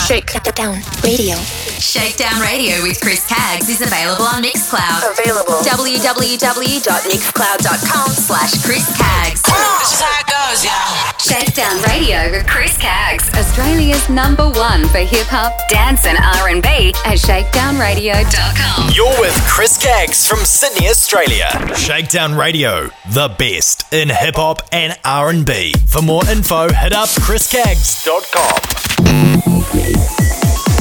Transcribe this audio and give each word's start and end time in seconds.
Shakedown 0.07 0.77
Radio. 1.03 1.37
Shakedown 1.81 2.39
Radio 2.43 2.83
with 2.83 3.01
Chris 3.01 3.27
Caggs 3.27 3.71
is 3.71 3.81
available 3.81 4.25
on 4.25 4.43
Mixcloud. 4.43 5.11
Available. 5.19 5.55
www.mixcloud.com 5.65 8.11
slash 8.13 8.63
Chris 8.65 8.85
Caggs. 8.99 9.41
This 9.41 9.93
is 9.93 10.01
how 10.01 10.21
it 10.21 10.27
goes, 10.29 10.65
y'all. 10.65 11.13
Shakedown 11.19 11.81
Radio 11.89 12.31
with 12.31 12.47
Chris 12.47 12.77
Caggs, 12.77 13.31
Australia's 13.35 14.07
number 14.11 14.45
one 14.51 14.87
for 14.89 14.99
hip 14.99 15.27
hop, 15.29 15.53
dance, 15.71 16.05
and 16.05 16.19
R&B 16.19 16.93
at 17.07 17.17
shakedownradio.com. 17.19 18.91
You're 18.95 19.19
with 19.21 19.35
Chris 19.49 19.79
Caggs 19.83 20.27
from 20.27 20.41
Sydney, 20.41 20.89
Australia. 20.89 21.49
Shakedown 21.75 22.35
Radio, 22.35 22.91
the 23.11 23.29
best 23.39 23.91
in 23.93 24.11
hip 24.11 24.35
hop 24.37 24.61
and 24.73 24.99
R&B. 25.05 25.73
For 25.89 26.03
more 26.03 26.23
info, 26.35 26.69
hit 26.73 26.93
up 26.93 27.09
chriscaggs.com. 27.09 27.95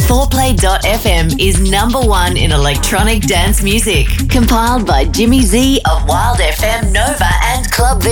4play.fm 0.03 1.39
is 1.39 1.61
number 1.71 1.99
one 1.99 2.35
in 2.35 2.51
electronic 2.51 3.21
dance 3.23 3.63
music. 3.63 4.05
Compiled 4.29 4.85
by 4.85 5.05
Jimmy 5.05 5.39
Z 5.41 5.79
of 5.89 6.05
Wild 6.07 6.39
FM, 6.39 6.91
Nova, 6.91 7.29
and 7.45 7.71
Club 7.71 8.03
V. 8.03 8.09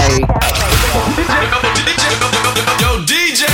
DJ! 3.06 3.46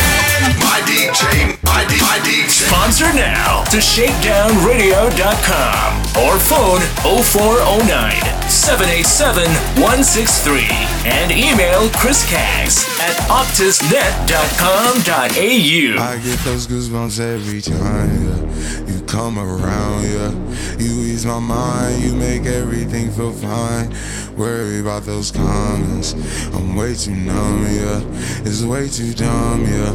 My 0.59 0.81
DJ, 0.87 1.23
my, 1.63 1.85
D, 1.85 2.01
my 2.01 2.19
DJ. 2.25 2.49
Sponsor 2.49 3.13
now 3.13 3.63
to 3.65 3.77
shakedownradio.com 3.77 6.25
or 6.25 6.39
phone 6.39 6.81
0409 7.23 8.34
787 8.49 9.45
163 9.83 10.63
and 11.11 11.33
email 11.33 11.89
Chris 11.91 12.25
Caggs 12.29 12.85
at 13.01 13.15
optusnet.com.au. 13.29 16.03
I 16.03 16.17
get 16.19 16.39
those 16.41 16.67
goosebumps 16.67 17.21
every 17.21 17.61
time 17.61 18.27
yeah. 18.27 18.87
you 18.87 19.01
come 19.07 19.39
around. 19.39 20.03
Yeah, 20.05 20.31
you 20.79 20.93
ease 21.05 21.25
my 21.25 21.39
mind, 21.39 22.03
you 22.03 22.15
make 22.15 22.45
everything 22.47 23.11
feel 23.11 23.33
fine. 23.33 23.95
Worry 24.37 24.81
about 24.81 25.05
those 25.05 25.31
comments, 25.31 26.13
I'm 26.55 26.77
way 26.77 26.95
too 26.95 27.15
numb. 27.15 27.65
Yeah, 27.65 28.03
it's 28.45 28.63
way 28.63 28.89
too 28.89 29.15
dumb. 29.15 29.65
Yeah, 29.65 29.95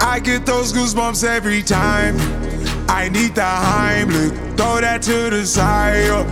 I 0.00 0.18
get 0.18 0.46
those 0.46 0.72
goosebumps 0.72 1.24
every 1.24 1.62
time. 1.62 2.16
I 2.88 3.08
need 3.08 3.34
the 3.34 3.42
Heimlich, 3.42 4.34
throw 4.56 4.80
that 4.80 5.02
to 5.02 5.30
the 5.30 5.44
side. 5.46 6.06
yeah. 6.06 6.31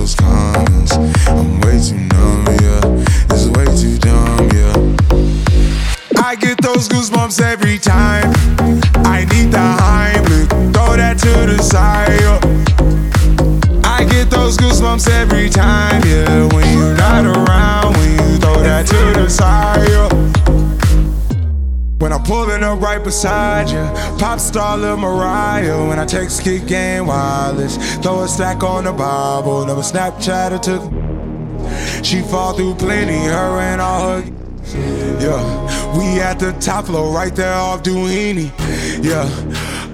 those 0.00 0.14
comments. 0.14 0.92
I'm 1.28 1.60
way 1.60 1.78
too 1.78 2.00
numb, 2.08 2.46
yeah. 2.62 3.04
It's 3.28 3.48
way 3.48 3.66
too 3.76 3.98
dumb, 3.98 4.48
yeah. 4.56 6.22
I 6.22 6.34
get 6.36 6.56
those 6.62 6.88
goosebumps 6.88 7.38
every 7.42 7.78
time. 7.78 8.32
I 9.04 9.26
need 9.30 9.52
the 9.52 9.58
Heimlich, 9.58 10.48
throw 10.72 10.96
that 10.96 11.18
to 11.18 11.32
the 11.52 11.62
side. 11.62 12.18
yeah. 12.24 12.40
I 13.84 14.04
get 14.04 14.30
those 14.30 14.56
goosebumps 14.56 15.06
every 15.10 15.50
time, 15.50 16.00
yeah. 16.06 16.46
When 16.54 16.66
you're 16.78 16.96
not 16.96 17.26
around, 17.26 17.94
when 17.98 18.10
you 18.12 18.38
throw 18.38 18.62
that 18.62 18.86
to 18.86 19.20
the 19.20 19.28
side. 19.28 19.86
yeah. 19.86 19.99
Pulling 22.24 22.62
up 22.62 22.80
right 22.80 23.02
beside 23.02 23.68
you, 23.70 23.82
pop 24.18 24.38
star 24.38 24.78
Lil 24.78 24.96
Mariah. 24.96 25.88
When 25.88 25.98
I 25.98 26.06
take 26.06 26.28
kick 26.42 26.66
game 26.66 27.06
wireless, 27.06 27.76
throw 27.98 28.22
a 28.22 28.28
stack 28.28 28.62
on 28.62 28.84
the 28.84 28.92
Bible. 28.92 29.66
Never 29.66 29.80
Snapchat 29.80 30.52
or 30.52 30.58
took. 30.58 32.04
She 32.04 32.22
fall 32.22 32.52
through 32.54 32.74
plenty, 32.76 33.18
her 33.24 33.60
and 33.60 33.80
all 33.80 34.20
her. 34.20 34.24
Yeah, 35.20 35.98
we 35.98 36.20
at 36.20 36.38
the 36.38 36.52
top 36.60 36.86
floor, 36.86 37.12
right 37.12 37.34
there 37.34 37.52
off 37.52 37.82
Dunlavy. 37.82 38.52
Yeah, 39.02 39.28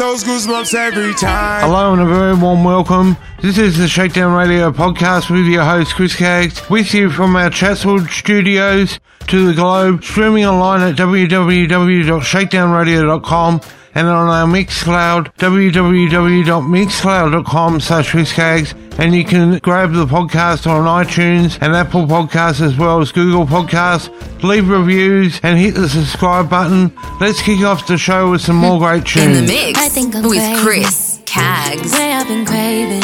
Those 0.00 0.24
goosebumps 0.24 0.74
every 0.74 1.12
time. 1.12 1.60
Hello 1.60 1.92
and 1.92 2.00
a 2.00 2.06
very 2.06 2.34
warm 2.34 2.64
welcome. 2.64 3.18
This 3.42 3.58
is 3.58 3.76
the 3.76 3.86
Shakedown 3.86 4.32
Radio 4.32 4.72
podcast 4.72 5.28
with 5.28 5.44
your 5.44 5.62
host 5.62 5.94
Chris 5.94 6.16
Caggs, 6.16 6.70
with 6.70 6.94
you 6.94 7.10
from 7.10 7.36
our 7.36 7.50
Chatswood 7.50 8.08
studios 8.08 8.98
to 9.26 9.46
the 9.46 9.52
globe, 9.52 10.02
streaming 10.02 10.46
online 10.46 10.80
at 10.80 10.96
www.shakedownradio.com 10.96 13.60
and 13.94 14.06
on 14.06 14.28
our 14.28 14.46
Mixcloud, 14.46 15.34
www.mixcloud.com 15.36 17.80
slash 17.80 18.12
Caggs, 18.32 18.74
and 18.98 19.14
you 19.14 19.24
can 19.24 19.58
grab 19.58 19.92
the 19.92 20.06
podcast 20.06 20.66
on 20.66 20.84
iTunes 21.04 21.58
and 21.60 21.74
Apple 21.74 22.06
Podcasts 22.06 22.60
as 22.60 22.76
well 22.76 23.00
as 23.00 23.10
Google 23.12 23.46
Podcasts. 23.46 24.10
Leave 24.42 24.68
reviews 24.68 25.40
and 25.42 25.58
hit 25.58 25.74
the 25.74 25.88
subscribe 25.88 26.48
button. 26.50 26.92
Let's 27.20 27.40
kick 27.42 27.60
off 27.60 27.86
the 27.86 27.98
show 27.98 28.30
with 28.30 28.40
some 28.42 28.56
more 28.56 28.78
great 28.78 29.06
tunes. 29.06 29.38
In 29.38 29.46
the 29.46 29.52
mix 29.52 29.80
I 29.80 29.88
think 29.88 30.14
I'm 30.14 30.22
with 30.22 30.38
craving. 30.38 30.64
Chris 30.64 31.20
Caggs. 31.26 31.92
Way 31.92 32.12
I've 32.12 32.28
been 32.28 32.44
craving, 32.44 33.02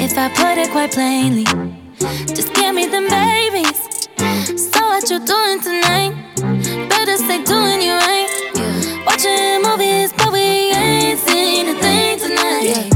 if 0.00 0.16
I 0.16 0.28
put 0.28 0.58
it 0.58 0.70
quite 0.70 0.92
plainly. 0.92 1.44
Just 2.34 2.52
give 2.54 2.74
me 2.74 2.86
them 2.86 3.08
babies. 3.08 3.76
So 4.72 4.80
what 4.80 5.10
you 5.10 5.18
doing 5.24 5.60
tonight? 5.60 6.14
Better 6.88 7.16
stay 7.16 7.42
doing 7.44 7.82
you 7.82 7.92
right. 7.92 8.05
Watching 9.16 9.62
movies, 9.62 10.12
but 10.12 10.30
we 10.30 10.40
ain't 10.76 11.18
seen 11.20 11.68
a 11.68 11.80
thing 11.80 12.18
tonight. 12.18 12.92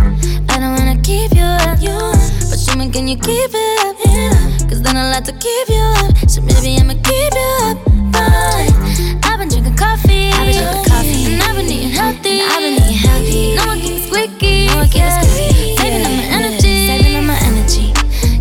I 0.50 0.58
don't 0.60 0.76
wanna 0.76 1.00
keep 1.00 1.32
you 1.32 1.40
up, 1.40 1.80
but 1.80 2.60
show 2.60 2.76
me 2.76 2.90
can 2.90 3.08
you 3.08 3.16
keep 3.16 3.48
it 3.54 3.78
up? 3.80 4.68
Cause 4.68 4.82
then 4.82 4.98
I 4.98 5.08
like 5.12 5.24
to 5.24 5.32
keep 5.32 5.68
you 5.70 5.80
up. 5.80 6.12
So 6.28 6.42
maybe 6.42 6.76
I'ma 6.76 6.92
keep 7.08 7.32
you 7.32 7.48
up. 7.64 7.78
Fine. 8.12 9.24
I've 9.24 9.38
been 9.38 9.48
drinking 9.48 9.76
coffee. 9.76 10.28
I've 10.28 10.44
been 10.44 10.60
drinking 10.60 10.84
coffee. 10.92 11.24
And 11.32 11.42
I've 11.42 11.56
been 11.56 11.64
eating 11.64 11.88
healthy. 11.88 12.42
I've 12.42 12.60
been 12.60 12.74
eating 12.74 13.00
healthy. 13.00 13.56
No 13.56 13.64
one 13.64 13.80
keeps 13.80 14.04
squeaky. 14.04 14.66
No 14.66 14.76
one 14.76 14.88
keeps 14.92 15.24
squeaky. 15.24 15.76
Saving 15.80 16.04
up 16.04 16.12
my 16.12 16.26
energy. 16.36 16.74
Saving 16.84 17.16
up 17.16 17.24
my 17.24 17.38
energy. 17.48 17.94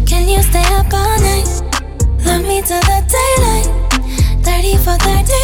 Can 0.04 0.28
you 0.28 0.44
stay 0.44 0.68
up 0.76 0.92
all 0.92 1.16
night? 1.24 1.48
Love 2.28 2.44
me 2.44 2.60
till 2.60 2.84
the 2.92 3.00
daylight. 3.08 3.72
30 4.44 4.76
for 4.84 5.00
35. 5.00 5.39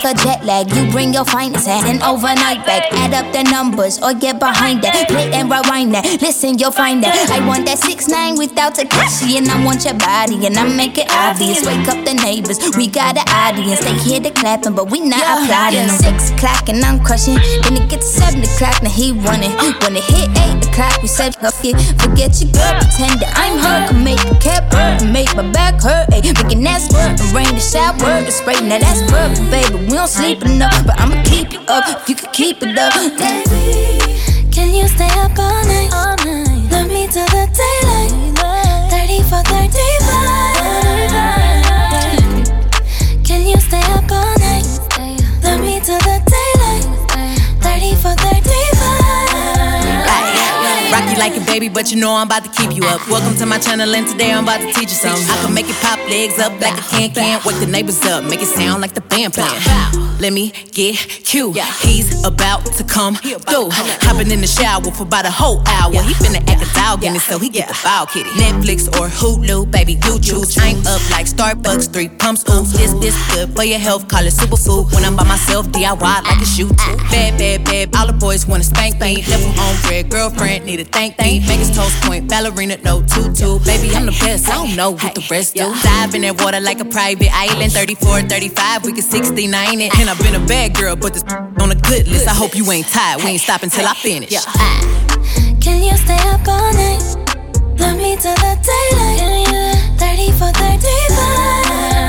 The 0.00 0.14
jet 0.22 0.44
lag? 0.44 0.70
You 0.74 0.90
bring 0.90 1.12
your 1.12 1.24
finest 1.24 1.68
and 1.68 2.02
overnight 2.02 2.64
back. 2.66 2.92
Add 2.92 3.14
up 3.14 3.32
the 3.32 3.42
numbers 3.50 4.00
or 4.02 4.14
get 4.14 4.38
behind 4.38 4.82
that. 4.82 5.08
Play 5.08 5.32
and 5.32 5.50
rewind 5.50 5.94
that. 5.94 6.04
Listen, 6.20 6.58
you'll 6.58 6.72
find 6.72 7.02
that. 7.04 7.30
I 7.30 7.46
want 7.46 7.66
that 7.66 7.78
six 7.78 8.08
nine 8.08 8.36
without 8.36 8.74
Takashi, 8.74 9.38
and 9.38 9.48
I 9.48 9.64
want 9.64 9.84
your 9.84 9.94
body, 9.94 10.46
and 10.46 10.56
I 10.56 10.64
make 10.64 10.98
it 10.98 11.10
obvious. 11.10 11.64
Wake 11.64 11.88
up 11.88 12.04
the 12.04 12.14
neighbors, 12.14 12.58
we 12.76 12.86
got 12.88 13.16
an 13.16 13.26
audience. 13.28 13.80
They 13.80 13.94
hear 13.98 14.20
the 14.20 14.30
clapping, 14.30 14.74
but 14.74 14.90
we 14.90 15.00
not 15.00 15.22
applauding. 15.22 15.88
Six 15.88 16.30
o'clock 16.30 16.68
and 16.68 16.84
I'm 16.84 17.02
crushing. 17.02 17.34
Then 17.62 17.76
it 17.76 17.88
gets 17.88 18.12
to 18.12 18.20
seven 18.20 18.40
o'clock, 18.44 18.82
now 18.82 18.90
he 18.90 19.12
running. 19.12 19.52
When 19.82 19.96
it 19.96 20.04
hit 20.04 20.30
eight 20.44 20.60
o'clock, 20.68 21.02
we 21.02 21.08
said 21.08 21.34
fuck 21.36 21.54
it. 21.64 21.76
Forget 22.00 22.40
your 22.40 22.52
girl, 22.52 22.74
pretend 22.80 23.20
that 23.20 23.32
I'm 23.34 23.58
her. 23.58 23.88
Can 23.88 24.04
make 24.04 24.22
the 24.22 24.36
cap 24.40 24.72
hurt, 24.72 25.04
make 25.08 25.34
my 25.34 25.46
back 25.50 25.80
hurt. 25.80 26.12
Ay, 26.12 26.22
making 26.22 26.62
that 26.64 26.82
squirt 26.82 27.18
and 27.18 27.30
rain 27.32 27.54
the 27.54 27.60
shower, 27.60 28.22
the 28.22 28.30
spray. 28.30 28.60
Now 28.60 28.78
that's 28.78 29.02
perfect, 29.10 29.50
baby. 29.50 29.87
We 29.88 29.94
don't 29.94 30.06
sleep 30.06 30.44
enough, 30.44 30.84
but 30.84 31.00
I'ma 31.00 31.22
keep 31.24 31.50
you 31.54 31.60
up 31.60 32.02
if 32.02 32.10
you 32.10 32.14
can 32.14 32.30
keep 32.32 32.62
it 32.62 32.76
up. 32.76 32.92
Baby, 32.92 34.50
can 34.52 34.74
you 34.74 34.86
stay 34.86 35.08
up 35.12 35.38
all 35.38 35.64
night? 35.64 35.88
All 35.94 36.16
night. 36.26 36.47
Like 51.18 51.36
a 51.36 51.44
baby, 51.44 51.68
but 51.68 51.90
you 51.90 52.00
know 52.00 52.14
I'm 52.14 52.26
about 52.26 52.44
to 52.44 52.50
keep 52.50 52.74
you 52.76 52.84
up. 52.84 53.06
Welcome 53.08 53.36
to 53.38 53.46
my 53.46 53.58
channel, 53.58 53.92
and 53.92 54.06
today 54.06 54.30
I'm 54.32 54.44
about 54.44 54.60
to 54.60 54.72
teach 54.72 54.90
you 54.90 54.98
something. 55.02 55.26
I 55.28 55.42
can 55.42 55.54
make 55.54 55.66
it 55.68 55.74
pop 55.82 55.98
legs 56.08 56.38
up 56.38 56.52
like 56.60 56.78
a 56.78 56.82
can 56.82 57.10
can. 57.10 57.40
Wake 57.44 57.58
the 57.58 57.66
neighbors 57.66 58.00
up, 58.06 58.24
make 58.24 58.40
it 58.40 58.46
sound 58.46 58.80
like 58.80 58.94
the 58.94 59.00
band 59.00 59.34
playing. 59.34 59.60
Let 60.20 60.32
me 60.32 60.52
get 60.72 60.96
cute. 61.24 61.56
He's 61.82 62.24
about 62.24 62.64
to 62.78 62.84
come 62.84 63.16
through. 63.16 63.70
Hopping 64.06 64.30
in 64.30 64.40
the 64.40 64.46
shower 64.46 64.82
for 64.90 65.02
about 65.02 65.26
a 65.26 65.30
whole 65.30 65.62
hour. 65.66 65.92
He 65.92 66.14
finna 66.14 66.42
act 66.48 66.62
a 66.62 66.74
dog 66.74 67.04
in 67.04 67.16
it, 67.16 67.20
so 67.20 67.38
he 67.38 67.48
get 67.48 67.68
the 67.68 67.74
foul 67.74 68.06
kitty. 68.06 68.30
Netflix 68.30 68.86
or 68.98 69.08
Hulu, 69.08 69.70
baby, 69.70 69.94
you 70.04 70.18
choose. 70.20 70.56
I'm 70.58 70.78
up 70.86 71.02
like 71.10 71.26
Starbucks, 71.26 71.92
three 71.92 72.08
pumps. 72.08 72.44
Ooh, 72.48 72.62
this 72.76 72.92
this 72.94 73.16
good 73.34 73.54
for 73.56 73.64
your 73.64 73.78
health. 73.78 74.08
Call 74.08 74.24
it 74.26 74.34
superfood. 74.34 74.92
When 74.94 75.04
I'm 75.04 75.16
by 75.16 75.24
myself, 75.24 75.66
DIY 75.68 76.00
like 76.00 76.42
a 76.42 76.46
shoe 76.46 76.68
too. 76.68 76.96
Bad, 77.10 77.38
bad, 77.38 77.64
bad. 77.64 77.96
All 77.96 78.06
the 78.06 78.12
boys 78.12 78.46
wanna 78.46 78.64
spank 78.64 79.00
me. 79.00 79.22
Devil 79.22 79.50
on 79.60 79.90
red, 79.90 80.10
girlfriend 80.10 80.64
need 80.64 80.80
a 80.80 80.84
thank 80.84 81.07
me. 81.18 81.38
Vegas 81.40 81.70
toast 81.74 81.94
point, 82.02 82.28
ballerina 82.28 82.76
no 82.78 83.00
tutu. 83.02 83.58
Baby, 83.64 83.94
I'm 83.94 84.06
the 84.06 84.16
best. 84.20 84.48
I 84.48 84.54
don't 84.54 84.76
know 84.76 84.90
what 84.90 85.14
the 85.14 85.24
rest 85.30 85.54
do. 85.54 85.72
Dive 85.82 86.14
in 86.14 86.22
that 86.22 86.40
water 86.42 86.60
like 86.60 86.80
a 86.80 86.84
private 86.84 87.30
island. 87.32 87.72
34, 87.72 88.22
35, 88.22 88.84
we 88.84 88.92
can 88.92 89.02
69 89.02 89.80
it. 89.80 89.98
And 89.98 90.10
I've 90.10 90.18
been 90.18 90.34
a 90.34 90.44
bad 90.46 90.74
girl, 90.74 90.96
but 90.96 91.14
this 91.14 91.22
on 91.62 91.70
a 91.70 91.76
good 91.76 92.08
list. 92.08 92.26
I 92.28 92.34
hope 92.34 92.54
you 92.54 92.70
ain't 92.70 92.88
tired. 92.88 93.22
We 93.22 93.30
ain't 93.30 93.40
stopping 93.40 93.70
till 93.70 93.86
I 93.86 93.94
finish. 93.94 94.34
Ah. 94.36 94.88
Can 95.60 95.82
you 95.82 95.96
stay 95.96 96.20
up 96.28 96.46
all 96.46 96.72
night? 96.72 97.02
Love 97.78 97.96
me 97.96 98.16
till 98.16 98.34
the 98.34 98.54
daylight. 98.66 99.98
30 99.98 100.32
for 100.32 100.50
35. 100.52 102.07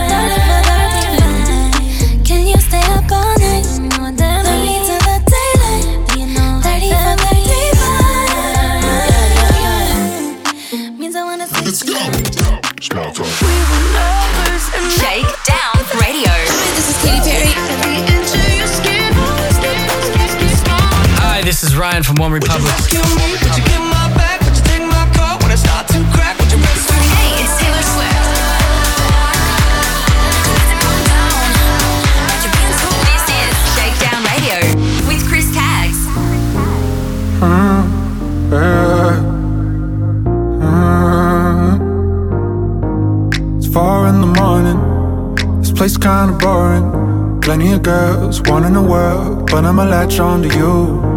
In 44.09 44.21
the 44.21 44.33
morning. 44.41 45.61
This 45.61 45.71
place 45.71 45.97
kinda 45.97 46.33
boring. 46.33 47.39
Plenty 47.41 47.73
of 47.73 47.83
girls 47.83 48.41
wanting 48.41 48.73
the 48.73 48.81
world, 48.81 49.49
but 49.51 49.63
I'ma 49.65 49.83
latch 49.83 50.19
on 50.19 50.41
to 50.43 50.49
you. 50.57 51.08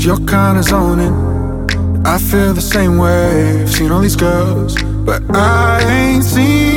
Cause 0.00 0.06
you're 0.06 0.26
kinda 0.26 0.62
zoning. 0.62 1.14
I 2.06 2.16
feel 2.16 2.54
the 2.54 2.62
same 2.62 2.96
way. 2.96 3.60
I've 3.60 3.70
seen 3.70 3.92
all 3.92 4.00
these 4.00 4.16
girls, 4.16 4.74
but 5.04 5.22
I 5.36 5.82
ain't 5.82 6.24
seen 6.24 6.69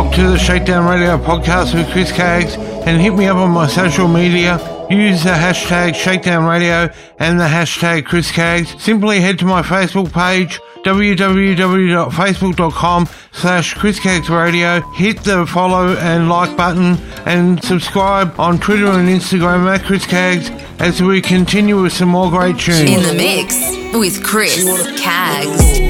To 0.00 0.30
the 0.30 0.38
Shakedown 0.38 0.88
Radio 0.88 1.18
podcast 1.18 1.74
with 1.74 1.92
Chris 1.92 2.10
Caggs 2.10 2.54
and 2.54 2.98
hit 3.00 3.14
me 3.14 3.26
up 3.26 3.36
on 3.36 3.50
my 3.50 3.66
social 3.68 4.08
media. 4.08 4.56
Use 4.90 5.22
the 5.22 5.30
hashtag 5.30 5.94
Shakedown 5.94 6.46
Radio 6.46 6.88
and 7.18 7.38
the 7.38 7.44
hashtag 7.44 8.06
Chris 8.06 8.32
Caggs. 8.32 8.74
Simply 8.82 9.20
head 9.20 9.38
to 9.40 9.44
my 9.44 9.60
Facebook 9.62 10.10
page 10.12 10.58
www.facebook.com 10.84 13.08
slash 13.32 13.74
Chris 13.74 14.04
Radio. 14.30 14.80
Hit 14.92 15.18
the 15.18 15.46
follow 15.46 15.94
and 15.96 16.28
like 16.28 16.56
button 16.56 16.96
and 17.26 17.62
subscribe 17.62 18.40
on 18.40 18.58
Twitter 18.58 18.86
and 18.86 19.08
Instagram 19.08 19.72
at 19.72 19.84
Chris 19.84 20.06
Caggs 20.06 20.50
as 20.80 21.00
we 21.02 21.20
continue 21.20 21.82
with 21.82 21.92
some 21.92 22.08
more 22.08 22.30
great 22.30 22.58
tunes. 22.58 22.80
In 22.80 23.02
the 23.02 23.14
mix 23.14 23.54
with 23.94 24.24
Chris 24.24 24.64
Caggs. 24.98 25.89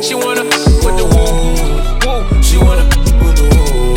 she 0.00 0.14
wanna 0.14 0.44
with 0.44 0.96
the 0.96 1.04
woo. 1.04 1.52
Woo. 2.06 2.42
She 2.42 2.56
wanna 2.58 2.84
with 3.22 3.36
the 3.36 3.44
woo. 3.52 3.96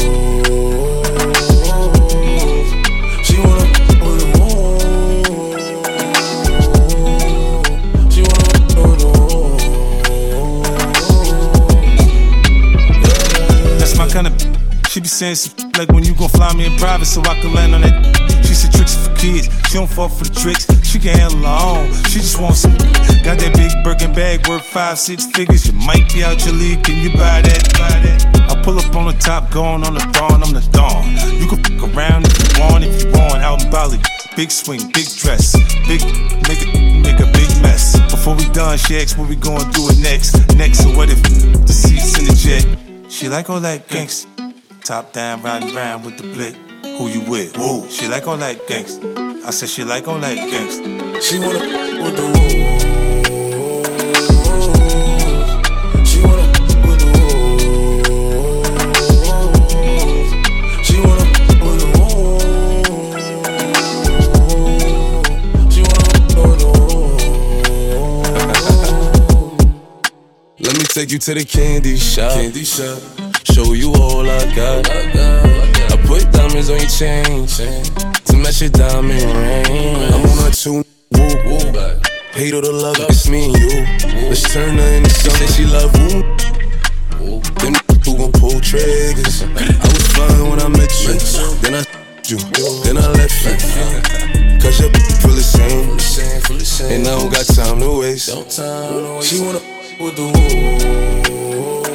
She 3.24 3.38
wanna 3.40 3.66
with 4.04 4.20
the 4.20 4.28
woo. 4.36 4.80
She 8.10 8.22
wanna 8.22 8.48
with 8.82 9.00
the 9.00 9.08
woo. 9.20 9.58
That's 13.80 13.96
my 13.98 14.08
kind 14.10 14.28
of. 14.28 14.34
She 14.90 15.00
be 15.02 15.08
saying 15.08 15.36
some 15.36 15.72
like 15.78 15.90
when 15.92 16.04
you 16.04 16.16
gon' 16.16 16.30
fly 16.30 16.54
me 16.56 16.66
in 16.66 16.76
private 16.78 17.06
so 17.06 17.22
I 17.22 17.40
can 17.42 17.54
land 17.54 17.76
on 17.76 17.82
that. 17.82 18.25
She 18.46 18.54
said 18.54 18.72
tricks 18.72 18.96
for 18.96 19.14
kids. 19.16 19.50
She 19.68 19.78
don't 19.78 19.90
fall 19.90 20.10
for 20.10 20.24
the 20.24 20.34
tricks. 20.34 20.66
She 20.86 21.00
can 21.00 21.18
handle 21.18 21.44
her 21.44 21.60
own. 21.66 21.94
She 22.10 22.20
just 22.20 22.40
wants 22.40 22.62
some. 22.62 22.78
Got 23.26 23.40
that 23.42 23.54
big 23.58 23.72
Birkin 23.84 24.14
bag 24.14 24.48
worth 24.48 24.66
five, 24.66 24.98
six 24.98 25.26
figures. 25.26 25.66
You 25.66 25.74
might 25.74 26.12
be 26.14 26.24
out 26.24 26.44
your 26.46 26.56
league. 26.56 26.84
Can 26.84 27.02
you 27.04 27.10
buy 27.12 27.42
that? 27.42 27.64
Buy 27.74 27.96
that? 28.06 28.26
I 28.52 28.62
pull 28.62 28.78
up 28.80 28.96
on 28.96 29.08
the 29.08 29.18
top, 29.20 29.52
going 29.52 29.84
on 29.84 29.94
the 29.94 30.06
throne. 30.14 30.44
I'm 30.44 30.54
the 30.54 30.64
dawn. 30.72 31.04
You 31.40 31.48
can 31.48 31.64
fuck 31.64 31.96
around 31.96 32.28
if 32.28 32.36
you 32.38 32.62
want, 32.62 32.84
if 32.84 33.04
you 33.04 33.12
want. 33.12 33.42
Out 33.42 33.64
in 33.64 33.72
Bali. 33.72 34.00
Big 34.36 34.52
swing, 34.52 34.82
big 34.92 35.08
dress, 35.16 35.56
big 35.88 36.04
make 36.50 36.62
a, 36.62 37.00
make 37.00 37.20
a 37.22 37.32
big 37.32 37.50
mess. 37.62 37.98
Before 38.12 38.36
we 38.36 38.44
done, 38.50 38.78
she 38.78 38.98
asked 38.98 39.18
what 39.18 39.30
we 39.30 39.38
gonna 39.38 39.72
do 39.72 39.88
it 39.88 40.00
next. 40.00 40.36
Next, 40.58 40.84
so 40.84 40.90
what 40.90 41.10
if 41.10 41.24
the 41.24 41.72
seats 41.72 42.20
in 42.20 42.26
the 42.26 42.36
jet? 42.36 43.10
She 43.10 43.30
like 43.30 43.50
all 43.50 43.62
that 43.62 43.88
gangsta. 43.88 44.28
Top 44.84 45.14
down, 45.14 45.42
riding 45.42 45.74
around 45.74 46.04
with 46.04 46.18
the 46.18 46.24
blick. 46.24 46.65
Who 46.98 47.10
you 47.10 47.22
with? 47.30 47.58
Woo. 47.58 47.90
She 47.90 48.08
like 48.08 48.26
all 48.26 48.38
that 48.38 48.68
gangsta. 48.68 49.44
I 49.46 49.50
said 49.52 49.68
she 49.68 49.84
like 49.84 50.08
all 50.08 50.18
that 50.20 50.38
gangsta. 50.38 51.22
She 51.22 51.40
wanna 51.40 51.60
with 52.02 52.16
the 52.16 52.24
woo. 52.24 52.40
She 56.06 56.22
wanna 56.22 56.48
with 56.88 57.00
the 57.02 57.08
woo. 57.16 57.28
She 60.86 60.98
wanna 61.02 61.26
with 61.66 61.80
the 61.82 61.88
woo. 62.00 62.40
She 65.70 65.82
wanna 65.82 66.08
with 66.40 66.60
the 66.60 66.68
woo. 66.80 67.18
Let 70.60 70.74
me 70.78 70.86
take 70.86 71.12
you 71.12 71.20
to 71.20 71.34
the 71.34 71.44
candy 71.44 71.98
shop. 71.98 72.32
Candy 72.32 72.64
shop. 72.64 73.00
Show 73.52 73.74
you 73.74 73.94
all 73.96 74.30
I 74.30 74.56
got. 74.56 74.90
I 74.90 75.12
got. 75.14 75.55
Put 76.16 76.32
diamonds 76.32 76.70
on 76.70 76.78
your 76.80 76.88
chain 76.88 77.46
to 77.46 78.38
match 78.38 78.62
your 78.62 78.70
diamond 78.70 79.22
ring. 79.22 79.98
I'm 80.14 80.24
on 80.24 80.48
a 80.48 80.52
two 80.52 80.76
woo 81.12 81.36
woo. 81.44 82.00
Hate 82.32 82.54
all 82.54 82.62
the 82.62 82.72
love, 82.72 82.96
it's 83.00 83.28
me 83.28 83.52
and 83.52 83.58
you. 83.60 84.30
Let's 84.30 84.54
turn 84.54 84.78
her 84.78 84.94
into 84.96 85.10
something 85.10 85.48
she 85.50 85.66
love. 85.66 85.92
Woo. 86.00 86.24
Them 87.60 87.76
who 88.06 88.16
gon' 88.16 88.32
pull 88.32 88.62
triggers. 88.62 89.44
I 89.44 89.88
was 89.92 90.08
fine 90.16 90.50
when 90.50 90.62
I 90.62 90.70
met 90.70 90.94
you. 91.04 91.20
Then 91.60 91.76
I 91.76 91.84
you. 92.30 92.38
Then 92.86 92.98
I 92.98 93.12
left 93.12 93.36
you. 93.44 93.52
Cause 94.62 94.80
your 94.80 94.92
feel 95.20 95.36
the 95.36 95.44
same. 95.44 96.92
And 96.92 97.06
I 97.06 97.20
don't 97.20 97.30
got 97.30 97.46
time 97.46 97.82
to 97.82 98.00
waste. 98.00 98.30
She 99.28 99.42
wanna 99.42 99.60
with 100.00 100.16
the 100.16 100.24
woo. 100.32 101.95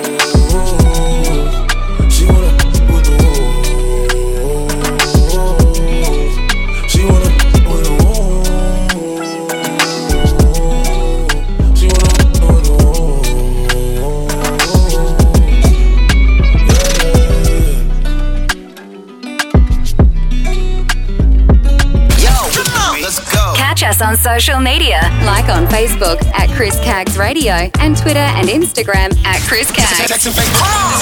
Us 23.90 24.02
on 24.02 24.16
social 24.16 24.60
media, 24.60 25.00
like 25.26 25.48
on 25.48 25.66
Facebook 25.66 26.22
at 26.38 26.48
Chris 26.54 26.78
Caggs 26.78 27.18
Radio 27.18 27.66
and 27.82 27.98
Twitter 27.98 28.22
and 28.38 28.46
Instagram 28.46 29.10
at 29.26 29.42
Chris 29.50 29.66
Caggs. 29.72 30.30
Ah, 30.62 30.94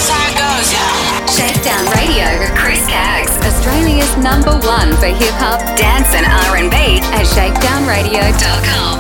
Shakedown 1.29 1.85
Radio 2.01 2.25
with 2.41 2.49
Chris 2.57 2.81
Caggs, 2.89 3.37
Australia's 3.45 4.09
number 4.17 4.57
one 4.65 4.97
for 4.97 5.05
hip 5.05 5.37
hop, 5.37 5.61
dance, 5.77 6.09
and 6.17 6.25
R&B 6.49 7.05
at 7.13 7.29
ShakedownRadio.com. 7.29 8.97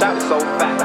Shot 0.00 0.22
so 0.24 0.40
fat. 0.56 0.80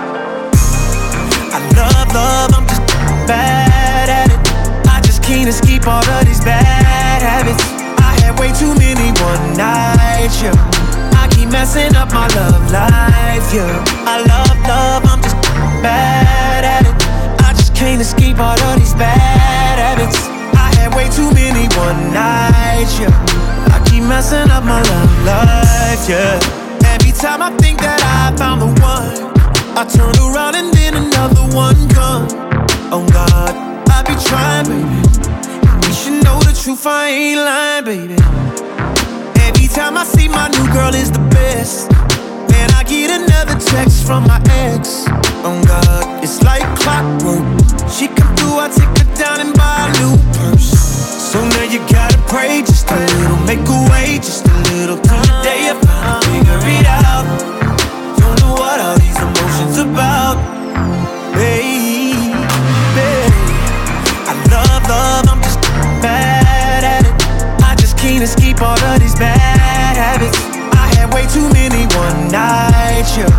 I 1.56 1.60
love, 1.80 2.12
love, 2.12 2.52
I'm 2.60 2.68
just 2.68 2.82
bad 3.24 4.10
at 4.12 4.36
it. 4.36 4.88
I 4.92 5.00
just 5.00 5.24
can't 5.24 5.48
escape 5.48 5.88
all 5.88 6.04
of 6.04 6.26
these 6.26 6.44
bad 6.44 7.22
habits. 7.24 7.64
I 8.04 8.20
had 8.20 8.38
way 8.38 8.52
too 8.52 8.76
many 8.76 9.16
one 9.24 9.56
nights, 9.56 10.44
yeah. 10.44 10.75
Messing 11.52 11.96
up 11.96 12.12
my 12.12 12.28
love 12.36 12.72
life, 12.72 13.54
yeah. 13.54 13.84
I 14.06 14.22
love, 14.28 14.58
love, 14.68 15.04
I'm 15.06 15.22
just 15.22 15.36
bad 15.82 16.64
at 16.66 16.84
it. 16.86 16.96
I 17.44 17.54
just 17.54 17.74
can't 17.76 18.02
escape 18.02 18.40
all 18.40 18.60
of 18.60 18.80
these 18.80 18.94
bad 18.94 19.80
habits. 19.80 20.28
I 20.54 20.74
had 20.76 20.94
way 20.96 21.08
too 21.10 21.32
many 21.34 21.68
one 21.78 22.14
nights, 22.14 23.00
yeah. 23.00 23.14
I 23.72 23.82
keep 23.90 24.04
messing 24.04 24.50
up 24.52 24.64
my 24.64 24.82
love 24.82 25.14
life, 25.26 26.10
yeah. 26.10 26.40
Every 26.94 27.12
time 27.12 27.42
I 27.42 27.56
think 27.58 27.80
that 27.80 28.02
I 28.04 28.36
found 28.38 28.62
the 28.62 28.72
one, 28.82 29.34
I 29.78 29.86
turn 29.86 30.16
around 30.28 30.56
and 30.56 30.74
then 30.74 30.96
another 30.96 31.46
one 31.56 31.78
comes. 31.90 32.34
Oh 32.92 33.06
God, 33.12 33.54
I 33.90 34.02
be 34.04 34.16
trying, 34.28 34.66
baby. 34.66 35.88
You 35.88 35.94
should 35.94 36.24
know 36.24 36.40
the 36.40 36.54
truth, 36.62 36.86
I 36.86 37.10
ain't 37.10 37.40
lying, 37.40 37.86
baby. 37.86 38.65
Time 39.76 39.98
I 39.98 40.06
see 40.06 40.30
my 40.30 40.48
new 40.56 40.72
girl 40.72 40.96
is 40.96 41.12
the 41.12 41.20
best. 41.36 41.90
Then 42.48 42.72
I 42.72 42.84
get 42.88 43.12
another 43.12 43.60
text 43.60 44.08
from 44.08 44.24
my 44.24 44.40
ex. 44.72 45.04
Oh 45.44 45.60
God, 45.68 46.24
it's 46.24 46.42
like 46.44 46.64
clockwork. 46.80 47.44
She 47.92 48.08
come 48.08 48.34
through, 48.38 48.56
I 48.56 48.72
take 48.72 48.88
her 48.96 49.10
down 49.20 49.42
and 49.44 49.52
buy 49.54 49.76
a 49.84 50.00
new 50.00 50.16
purse. 50.32 50.72
So 50.72 51.44
now 51.44 51.64
you 51.68 51.80
gotta 51.92 52.18
pray 52.32 52.64
just 52.64 52.90
a 52.90 52.96
little, 52.96 53.36
make 53.44 53.68
a 53.68 53.80
way 53.92 54.16
just 54.16 54.48
a 54.48 54.56
little. 54.72 54.96
Till 54.96 55.20
the 55.28 55.44
day 55.44 55.68
you 55.68 55.76
finally 55.84 56.40
figure 56.40 56.80
it 56.80 56.88
out. 56.88 57.28
Don't 58.16 58.40
know 58.48 58.56
what 58.56 58.80
all 58.80 58.96
these 58.96 59.20
emotions 59.20 59.76
about, 59.78 60.40
baby. 61.36 62.32
I 64.24 64.34
love, 64.56 64.88
love, 64.88 65.28
I'm 65.28 65.44
just 65.44 65.60
bad 66.00 66.88
at 66.88 67.04
it. 67.04 67.62
I 67.62 67.76
just 67.76 67.98
can't 67.98 68.24
escape 68.24 68.62
all 68.62 68.80
of 68.80 69.00
these 69.02 69.20
bad. 69.20 69.60
I 69.60 69.65
had 71.06 71.14
way 71.14 71.26
too 71.28 71.48
many 71.54 71.86
one 71.96 72.32
nights, 72.32 73.18
yeah. 73.18 73.30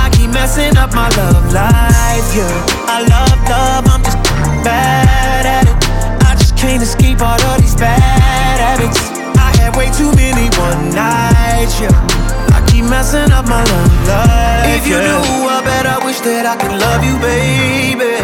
I 0.00 0.08
keep 0.14 0.30
messing 0.30 0.76
up 0.76 0.94
my 0.94 1.08
love 1.16 1.52
life, 1.52 2.28
yeah. 2.36 2.48
I 2.88 3.04
love, 3.04 3.38
love, 3.48 3.84
I'm 3.92 4.02
just 4.02 4.18
bad 4.64 5.44
at 5.44 5.64
it. 5.68 5.76
I 6.24 6.34
just 6.36 6.56
can't 6.56 6.82
escape 6.82 7.20
all 7.20 7.40
of 7.40 7.60
these 7.60 7.74
bad 7.74 8.00
habits. 8.00 8.98
I 9.36 9.50
had 9.60 9.76
way 9.76 9.90
too 9.92 10.12
many 10.16 10.48
one 10.56 10.94
nights, 10.94 11.80
yeah. 11.80 11.92
I 12.56 12.64
keep 12.70 12.84
messing 12.84 13.32
up 13.32 13.46
my 13.46 13.62
love 13.64 13.94
life. 14.08 14.80
If 14.80 14.86
you 14.86 14.96
yeah. 14.96 15.20
knew, 15.20 15.48
I 15.48 15.60
bet 15.64 15.86
I 15.86 15.98
wish 16.04 16.20
that 16.20 16.46
I 16.46 16.56
could 16.56 16.76
love 16.80 17.02
you, 17.04 17.16
baby. 17.20 18.16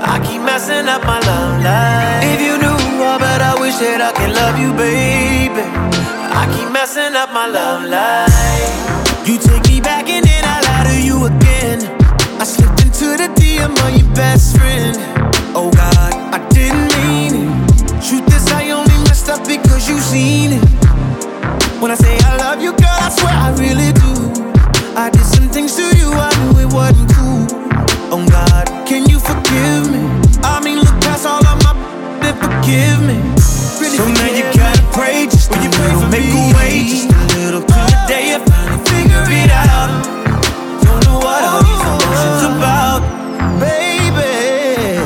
I 0.00 0.16
keep 0.24 0.42
messing 0.42 0.88
up 0.88 1.04
my 1.04 1.20
love 1.20 1.62
life. 1.62 2.24
If 2.24 2.40
you 2.40 2.56
knew, 2.56 3.04
I 3.04 3.18
bet 3.18 3.42
I 3.42 3.58
wish 3.60 3.76
that 3.84 4.00
I 4.00 4.12
could 4.16 4.32
love 4.32 4.56
you, 4.58 4.72
baby. 4.72 6.09
I 6.32 6.46
keep 6.54 6.70
messing 6.72 7.14
up 7.16 7.32
my 7.32 7.46
love 7.46 7.84
life. 7.88 9.28
You 9.28 9.38
take 9.38 9.66
me 9.68 9.80
back 9.80 10.08
and 10.08 10.24
then 10.24 10.44
I 10.44 10.60
lie 10.62 10.84
to 10.90 11.02
you 11.02 11.26
again. 11.26 11.78
I 12.40 12.44
slipped 12.44 12.82
into 12.82 13.16
the 13.16 13.28
DM 13.34 13.72
of 13.86 13.90
your 13.98 14.14
best 14.14 14.56
friend. 14.56 14.96
Oh 15.54 15.70
God, 15.74 16.14
I 16.34 16.38
didn't 16.50 16.88
mean 17.02 17.32
it. 17.34 18.02
Truth 18.06 18.34
is, 18.34 18.46
I 18.52 18.70
only 18.70 18.96
messed 19.08 19.28
up 19.28 19.46
because 19.46 19.88
you 19.88 19.98
seen 19.98 20.52
it. 20.54 20.64
When 21.80 21.90
I 21.90 21.94
say 21.94 22.16
I 22.18 22.36
love 22.36 22.60
you, 22.62 22.72
girl, 22.72 23.00
I 23.06 23.10
swear 23.10 23.34
I 23.34 23.50
really 23.58 23.92
do. 23.92 24.12
I 24.96 25.10
did 25.10 25.24
some 25.24 25.48
things 25.48 25.76
to 25.76 25.86
you, 25.96 26.10
I 26.12 26.30
knew 26.40 26.60
it 26.60 26.72
wasn't 26.72 27.12
cool. 27.14 27.46
Oh 28.12 28.26
God, 28.28 28.66
can 28.86 29.08
you 29.08 29.18
forgive 29.18 29.90
me? 29.90 30.00
I 30.42 30.60
mean, 30.62 30.79
forgive 32.60 33.00
me. 33.00 33.16
Really 33.80 33.96
so 33.96 34.04
now 34.06 34.28
you 34.28 34.44
gotta 34.52 34.82
pray 34.92 35.24
just 35.24 35.50
a 35.50 35.60
little, 35.60 36.08
make 36.08 36.28
a 36.28 36.56
way 36.56 36.84
just 36.88 37.08
a 37.08 37.20
little 37.38 37.62
till 37.62 37.86
the 37.88 38.04
day 38.06 38.32
you 38.32 38.38
finally 38.44 38.84
figure 38.84 39.24
it 39.28 39.50
out. 39.50 40.04
Don't 40.84 41.00
know 41.06 41.18
what 41.24 41.42
all 41.44 41.62
these 41.64 41.80
emotions 41.80 42.42
about, 42.52 43.00
baby. 43.60 45.00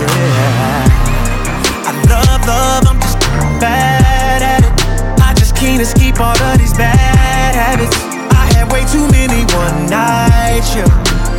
I 1.87 1.93
love, 2.11 2.43
love, 2.47 2.87
I'm 2.91 3.01
just 3.01 3.19
bad 3.63 4.43
at 4.43 4.63
it. 4.67 5.23
I 5.23 5.35
just 5.35 5.55
can't 5.55 5.81
escape 5.81 6.21
all 6.21 6.37
of 6.37 6.59
these 6.59 6.75
bad 6.75 7.55
habits. 7.55 7.97
I 8.35 8.51
had 8.55 8.73
way 8.73 8.85
too 8.91 9.07
many 9.15 9.45
one 9.55 9.87
night. 9.87 10.67
Yeah. 10.75 10.91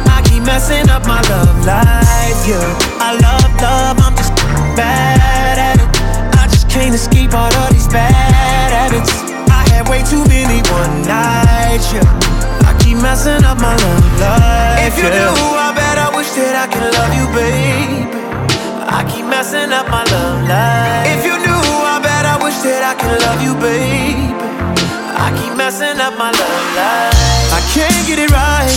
I 0.08 0.22
keep 0.24 0.44
messing 0.44 0.90
up 0.90 1.06
my 1.08 1.20
love 1.28 1.66
life, 1.66 2.40
yeah. 2.48 2.64
I 3.04 3.18
love 3.20 3.52
love, 3.62 4.00
I'm 4.00 4.16
just 4.16 4.34
bad 4.78 5.15
can't 6.76 6.94
escape 6.94 7.32
all 7.34 7.48
of 7.64 7.72
these 7.72 7.88
bad 7.88 8.12
habits. 8.12 9.08
I 9.48 9.64
had 9.72 9.88
way 9.88 10.04
too 10.04 10.28
many 10.28 10.60
one 10.76 11.08
nights, 11.08 11.88
yeah. 11.96 12.04
I 12.68 12.76
keep 12.84 13.00
messing 13.00 13.48
up 13.48 13.64
my 13.64 13.80
love 13.80 14.04
life. 14.20 14.84
If 14.84 15.00
you 15.00 15.08
yeah. 15.08 15.24
knew, 15.24 15.56
I 15.56 15.72
bet 15.72 15.96
I 15.96 16.12
wish 16.12 16.28
that 16.36 16.52
I 16.52 16.68
could 16.68 16.92
love 17.00 17.16
you, 17.16 17.32
baby. 17.32 18.12
I 18.92 19.08
keep 19.08 19.24
messing 19.24 19.72
up 19.72 19.88
my 19.88 20.04
love 20.04 20.44
life. 20.52 21.16
If 21.16 21.24
you 21.24 21.40
knew, 21.40 21.64
I 21.64 21.96
bet 22.04 22.28
I 22.28 22.36
wish 22.44 22.60
that 22.68 22.84
I 22.84 22.94
could 23.00 23.24
love 23.24 23.40
you, 23.40 23.56
baby. 23.56 24.36
I 25.16 25.32
keep 25.32 25.56
messing 25.56 25.96
up 26.04 26.20
my 26.20 26.36
love 26.36 26.68
life. 26.76 27.56
I 27.56 27.64
can't 27.72 28.04
get 28.04 28.20
it 28.20 28.36
right. 28.36 28.76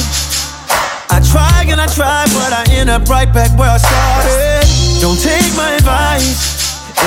I 1.11 1.19
try 1.19 1.67
and 1.67 1.83
I 1.83 1.91
try, 1.91 2.31
but 2.31 2.55
I 2.55 2.63
end 2.71 2.91
up 2.95 3.11
right 3.11 3.27
back 3.27 3.51
where 3.59 3.75
I 3.75 3.79
started. 3.83 5.03
Don't 5.03 5.19
take 5.19 5.51
my 5.59 5.75
advice. 5.75 6.58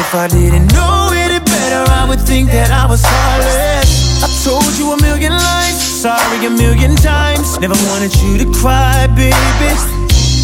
If 0.01 0.15
I 0.15 0.27
didn't 0.27 0.73
know 0.73 1.13
any 1.13 1.39
better, 1.39 1.85
I 1.93 2.09
would 2.09 2.19
think 2.19 2.49
that 2.49 2.73
I 2.73 2.89
was 2.89 2.99
solid. 3.05 3.85
I 4.25 4.27
told 4.43 4.65
you 4.75 4.91
a 4.91 4.97
million 4.99 5.31
lies, 5.31 5.77
sorry 5.77 6.41
a 6.43 6.49
million 6.49 6.97
times. 6.97 7.59
Never 7.61 7.77
wanted 7.87 8.11
you 8.19 8.41
to 8.41 8.47
cry, 8.49 9.05
baby. 9.13 9.71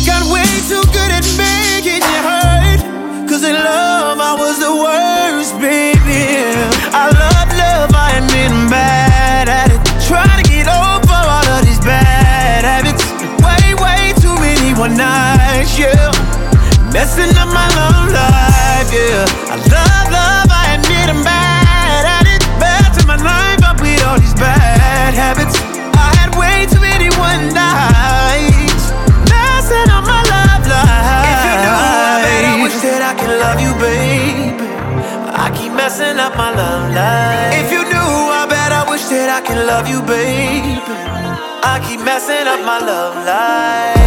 Got 0.05 0.23
way 0.29 0.45
too 0.69 0.85
good 0.93 1.11
at 1.11 1.25
making 1.35 2.05
you 2.05 2.19
hurt. 2.21 2.79
Cause 3.27 3.43
in 3.43 3.57
love, 3.57 4.21
I 4.21 4.37
was 4.37 4.61
the 4.61 4.71
worst, 4.71 5.57
baby. 5.59 6.53
I 6.93 7.09
love 7.11 7.49
love, 7.57 7.91
I 7.97 8.21
admit 8.21 8.53
I'm 8.53 8.69
bad 8.69 9.49
at 9.49 9.73
it. 9.73 9.81
Trying 10.05 10.37
to 10.37 10.45
get 10.47 10.69
over 10.69 11.17
all 11.17 11.47
of 11.57 11.65
these 11.65 11.81
bad 11.81 12.61
habits. 12.63 13.03
Way, 13.43 13.73
way 13.81 14.13
too 14.21 14.37
many 14.37 14.77
one 14.77 14.95
nights, 14.95 15.75
yeah. 15.75 16.13
Messing 16.93 17.35
up 17.35 17.49
my 17.51 17.67
love 17.75 18.13
life, 18.15 18.56
yeah. 18.91 19.25
I 19.51 19.55
love, 19.57 20.07
love, 20.11 20.49
I 20.51 20.79
admit 20.79 21.07
I'm 21.09 21.23
bad 21.23 22.03
at 22.17 22.25
it. 22.27 22.41
Bad 22.59 22.89
to 22.97 23.01
my 23.07 23.17
life, 23.17 23.61
up 23.63 23.81
with 23.81 24.01
all 24.07 24.19
these 24.19 24.33
bad 24.35 25.13
habits. 25.13 25.55
I 25.95 26.09
had 26.19 26.35
way 26.35 26.65
too 26.71 26.79
many 26.79 27.09
one 27.17 27.51
nights. 27.53 28.85
Messing 29.29 29.89
up 29.91 30.03
my 30.07 30.21
love 30.33 30.63
life. 30.67 31.27
If 31.31 31.43
you 31.47 31.53
knew, 31.63 31.75
I 32.07 32.23
bet 32.23 32.43
I 32.47 32.55
wish 32.63 32.77
that 32.85 33.01
I 33.03 33.13
could 33.19 33.35
love 33.43 33.59
you, 33.59 33.73
baby. 33.81 34.55
I 35.37 35.47
keep 35.55 35.71
messing 35.73 36.17
up 36.19 36.35
my 36.35 36.51
love 36.55 36.91
life. 36.93 37.53
If 37.61 37.71
you 37.71 37.83
knew, 37.83 38.11
I 38.39 38.45
bet 38.49 38.71
I 38.71 38.83
wish 38.89 39.05
that 39.11 39.29
I 39.29 39.39
could 39.45 39.61
love 39.67 39.87
you, 39.87 40.01
baby. 40.01 40.79
I 41.63 41.79
keep 41.85 42.01
messing 42.01 42.47
up 42.47 42.61
my 42.65 42.79
love 42.79 43.15
life. 43.25 44.06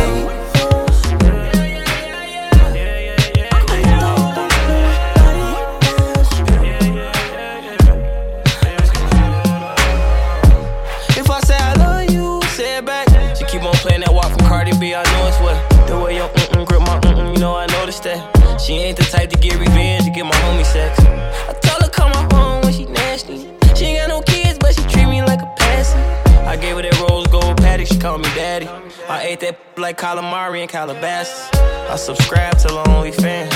To 19.31 19.39
get 19.39 19.59
revenge, 19.61 20.05
to 20.05 20.11
get 20.11 20.25
my 20.25 20.33
homie 20.33 20.65
sex. 20.65 20.99
I 20.99 21.53
told 21.63 21.83
her 21.83 21.89
call 21.89 22.09
my 22.09 22.27
home 22.35 22.63
when 22.63 22.73
she 22.73 22.87
nasty. 22.87 23.49
She 23.77 23.85
ain't 23.85 24.01
got 24.01 24.09
no 24.09 24.23
kids, 24.23 24.59
but 24.59 24.75
she 24.75 24.83
treat 24.89 25.07
me 25.07 25.23
like 25.23 25.41
a 25.41 25.55
passy. 25.57 25.99
I 26.47 26.57
gave 26.57 26.75
her 26.75 26.83
that 26.83 26.99
rose 26.99 27.29
gold 27.29 27.57
Patek, 27.59 27.87
she 27.87 27.99
called 27.99 28.23
me 28.23 28.29
daddy. 28.35 28.67
I 29.09 29.23
ate 29.23 29.41
that 29.41 29.57
like 29.77 29.99
calamari 29.99 30.61
and 30.63 30.69
Calabasas. 30.69 31.49
I 31.89 31.95
subscribed 31.97 32.59
to 32.61 32.69
her 32.75 32.83
OnlyFans. 32.85 33.53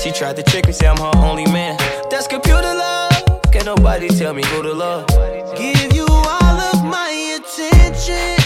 She 0.00 0.12
tried 0.12 0.36
to 0.36 0.44
trick 0.44 0.66
me, 0.66 0.72
say 0.72 0.86
I'm 0.86 0.96
her 0.98 1.10
only 1.16 1.46
man. 1.46 1.76
That's 2.08 2.28
computer 2.28 2.62
love. 2.62 3.42
Can't 3.50 3.66
nobody 3.66 4.08
tell 4.08 4.32
me 4.32 4.44
who 4.44 4.62
to 4.62 4.72
love. 4.72 5.08
Give 5.56 5.92
you 5.92 6.06
all 6.08 6.58
of 6.70 6.84
my 6.84 7.10
attention. 7.34 8.38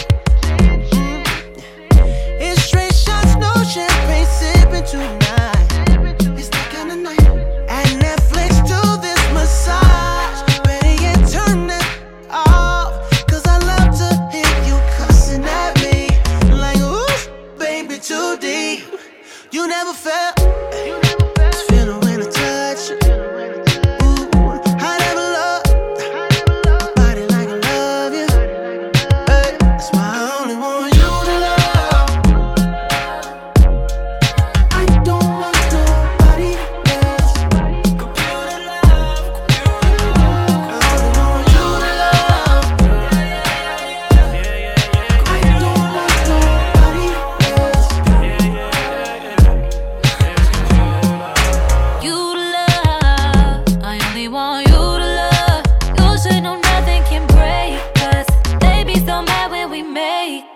It's 2.41 2.63
straight 2.63 2.95
shots, 2.95 3.35
no 3.35 3.53
champagne 3.63 4.25
sipping 4.25 4.85
tonight. 4.85 5.18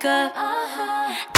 Up. 0.05 1.32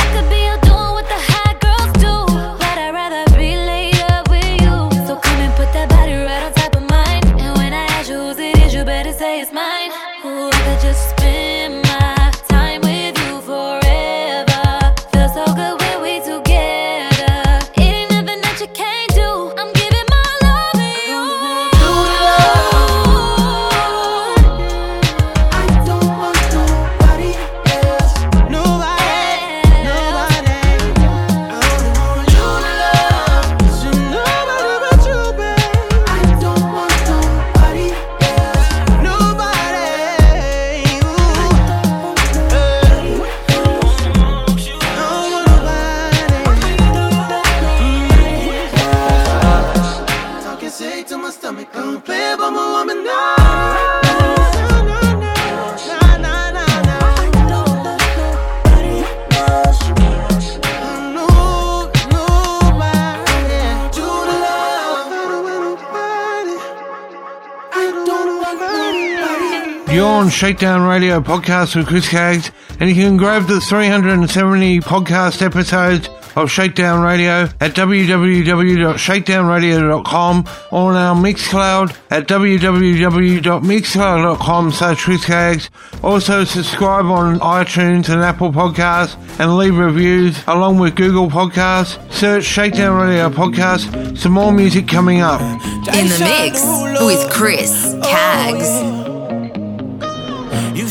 Shakedown 70.36 70.82
Radio 70.82 71.22
podcast 71.22 71.78
with 71.78 71.88
Chris 71.88 72.10
Caggs, 72.10 72.52
and 72.82 72.90
you 72.90 72.96
can 72.96 73.16
grab 73.16 73.48
the 73.48 73.62
370 73.62 74.82
podcast 74.82 75.42
episodes 75.42 76.10
of 76.36 76.52
Shakedown 76.52 77.02
Radio 77.02 77.48
at 77.62 77.74
www.shakedownradio.com 77.74 80.46
or 80.72 80.92
on 80.92 80.96
our 80.98 81.16
Mixcloud 81.16 81.96
at 82.12 82.28
www.mixcloud.com 82.28 84.72
slash 84.74 85.04
Chris 85.06 85.24
Caggs. 85.26 85.70
Also 86.04 86.44
subscribe 86.44 87.06
on 87.06 87.40
iTunes 87.40 88.10
and 88.10 88.22
Apple 88.22 88.52
Podcasts 88.52 89.16
and 89.40 89.58
leave 89.58 89.78
reviews 89.78 90.38
along 90.48 90.80
with 90.80 90.96
Google 90.96 91.30
Podcasts. 91.30 91.98
Search 92.12 92.44
Shakedown 92.44 93.00
Radio 93.02 93.30
Podcast. 93.30 94.18
Some 94.18 94.34
more 94.34 94.52
music 94.52 94.90
coming 94.90 95.22
up. 95.22 95.40
In 95.40 96.10
the 96.10 96.20
mix 96.20 96.62
with 97.02 97.32
Chris 97.32 97.96
Caggs. 98.04 99.05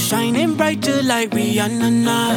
Shining 0.05 0.55
bright 0.55 0.81
just 0.81 1.05
like 1.05 1.31
Rihanna. 1.31 1.91
Nah. 2.05 2.37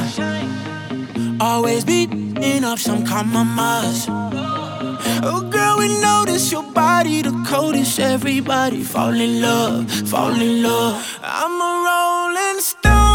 Always 1.45 1.83
be 1.83 2.03
eating 2.03 2.63
up 2.63 2.79
some 2.79 3.05
compromise. 3.05 4.05
Oh, 4.09 5.41
girl, 5.51 5.79
we 5.79 5.89
notice 5.99 6.49
your 6.49 6.63
body 6.71 7.21
the 7.21 7.33
coldest. 7.45 7.99
Everybody 7.99 8.83
fall 8.83 9.13
in 9.13 9.41
love, 9.41 9.91
fall 10.09 10.33
in 10.39 10.63
love. 10.63 11.19
I'm 11.21 11.59
a 11.59 11.71
rolling 11.87 12.61
stone, 12.61 13.06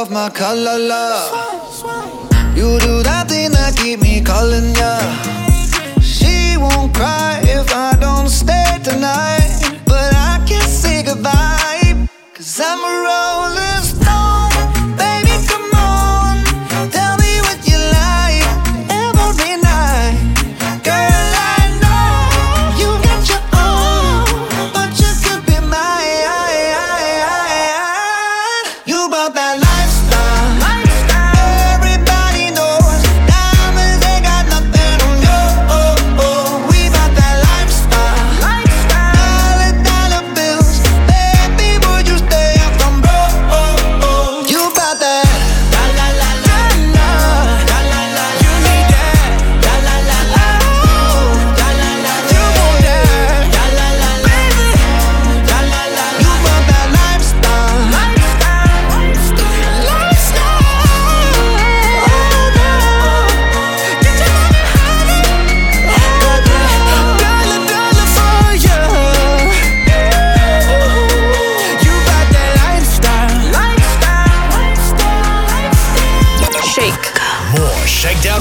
off 0.00 0.10
my 0.10 0.30
love. 0.78 2.56
You 2.56 2.78
do 2.80 3.02
that 3.02 3.28
thing 3.28 3.50
that 3.52 3.76
keep 3.76 4.00
me 4.00 4.22
calling 4.22 4.74
ya. 4.74 4.96
She 5.26 5.39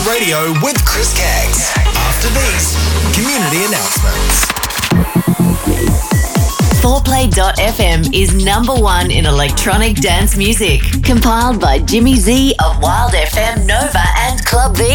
Radio 0.07 0.51
with 0.63 0.77
Chris 0.85 1.13
Caggs. 1.17 1.71
After 1.95 2.29
these 2.29 2.75
community 3.15 3.65
announcements. 3.65 4.45
4play.fm 6.81 8.13
is 8.13 8.33
number 8.45 8.73
one 8.73 9.11
in 9.11 9.25
electronic 9.25 9.97
dance 9.97 10.37
music. 10.37 10.79
Compiled 11.03 11.59
by 11.59 11.79
Jimmy 11.79 12.15
Z 12.15 12.55
of 12.63 12.81
Wild 12.81 13.11
FM 13.11 13.65
Nova 13.67 14.03
and 14.19 14.45
Club 14.45 14.77
V 14.77 14.85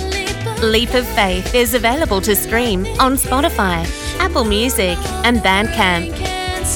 Leap 0.63 0.93
of 0.93 1.05
Faith 1.07 1.53
is 1.53 1.73
available 1.73 2.21
to 2.21 2.33
stream 2.33 2.85
on 2.97 3.17
Spotify, 3.17 3.85
Apple 4.19 4.45
Music, 4.45 4.97
and 5.25 5.39
Bandcamp. 5.39 6.15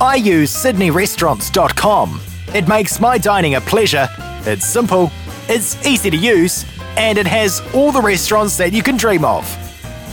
I 0.00 0.16
use 0.16 0.52
sydneyrestaurants.com. 0.54 2.20
It 2.54 2.68
makes 2.68 3.00
my 3.00 3.18
dining 3.18 3.54
a 3.54 3.60
pleasure. 3.60 4.08
It's 4.46 4.66
simple, 4.66 5.10
it's 5.48 5.84
easy 5.86 6.10
to 6.10 6.16
use, 6.16 6.64
and 6.96 7.18
it 7.18 7.26
has 7.26 7.60
all 7.74 7.92
the 7.92 8.00
restaurants 8.02 8.56
that 8.58 8.72
you 8.72 8.82
can 8.82 8.96
dream 8.96 9.24
of. 9.24 9.44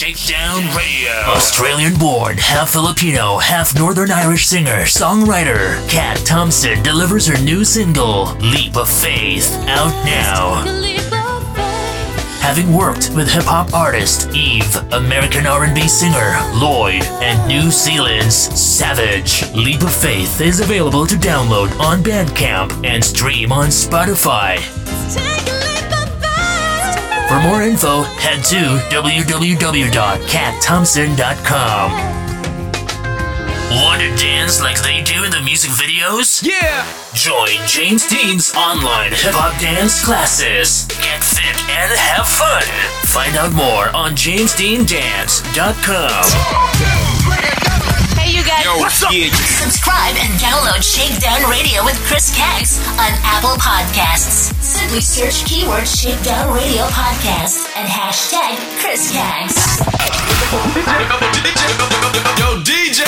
Shakedown 0.00 0.62
Radio. 0.74 1.10
Australian 1.26 1.92
born, 1.98 2.38
half 2.38 2.70
Filipino, 2.70 3.36
half 3.36 3.76
Northern 3.76 4.10
Irish 4.10 4.46
singer, 4.46 4.84
songwriter, 4.86 5.76
Kat 5.90 6.16
Thompson 6.24 6.82
delivers 6.82 7.26
her 7.26 7.38
new 7.42 7.66
single, 7.66 8.34
Leap 8.36 8.78
of 8.78 8.88
Faith, 8.88 9.52
out 9.68 9.92
now. 10.06 10.64
Having 12.40 12.72
worked 12.72 13.10
with 13.14 13.30
hip 13.30 13.44
hop 13.44 13.74
artist 13.74 14.30
Eve, 14.30 14.74
American 14.94 15.46
R&B 15.46 15.86
singer 15.86 16.34
Lloyd, 16.54 17.02
and 17.20 17.46
New 17.46 17.70
Zealand's 17.70 18.34
Savage, 18.34 19.52
Leap 19.52 19.82
of 19.82 19.94
Faith 19.94 20.40
is 20.40 20.60
available 20.60 21.04
to 21.04 21.16
download 21.16 21.78
on 21.78 22.02
Bandcamp 22.02 22.86
and 22.86 23.04
stream 23.04 23.52
on 23.52 23.68
Spotify. 23.68 24.79
For 27.30 27.38
more 27.38 27.62
info, 27.62 28.02
head 28.18 28.42
to 28.50 28.82
www.catthompson.com. 28.90 31.86
Want 33.70 34.02
to 34.02 34.10
dance 34.18 34.58
like 34.60 34.82
they 34.82 35.00
do 35.06 35.22
in 35.22 35.30
the 35.30 35.38
music 35.40 35.70
videos? 35.70 36.42
Yeah! 36.42 36.82
Join 37.14 37.54
James 37.70 38.02
Dean's 38.10 38.50
online 38.58 39.12
hip 39.14 39.38
hop 39.38 39.54
dance 39.62 40.02
classes. 40.04 40.90
Get 40.98 41.22
fit 41.22 41.54
and 41.70 41.94
have 41.94 42.26
fun. 42.26 42.66
Find 43.06 43.38
out 43.38 43.54
more 43.54 43.94
on 43.94 44.18
jamesdeandance.com. 44.18 46.26
Hey, 48.18 48.34
you 48.34 48.42
guys. 48.42 48.66
Yo, 48.66 48.74
what's 48.82 48.98
up? 49.06 49.14
Yeah. 49.14 49.30
Subscribe 49.62 50.18
and 50.18 50.34
download 50.42 50.82
Shakedown 50.82 51.46
Radio 51.46 51.86
with 51.86 51.94
Chris 52.10 52.34
Caggs 52.34 52.82
on 52.98 53.14
Apple 53.22 53.54
Podcasts. 53.62 54.50
Simply 54.70 55.00
search 55.00 55.44
keyword 55.46 55.82
Shakedown 55.82 56.54
Radio 56.54 56.84
Podcast 56.94 57.66
and 57.74 57.88
hashtag 57.88 58.54
Chris 58.78 59.10
Caggs. 59.10 59.80
Yo, 62.38 62.62
DJ! 62.62 63.02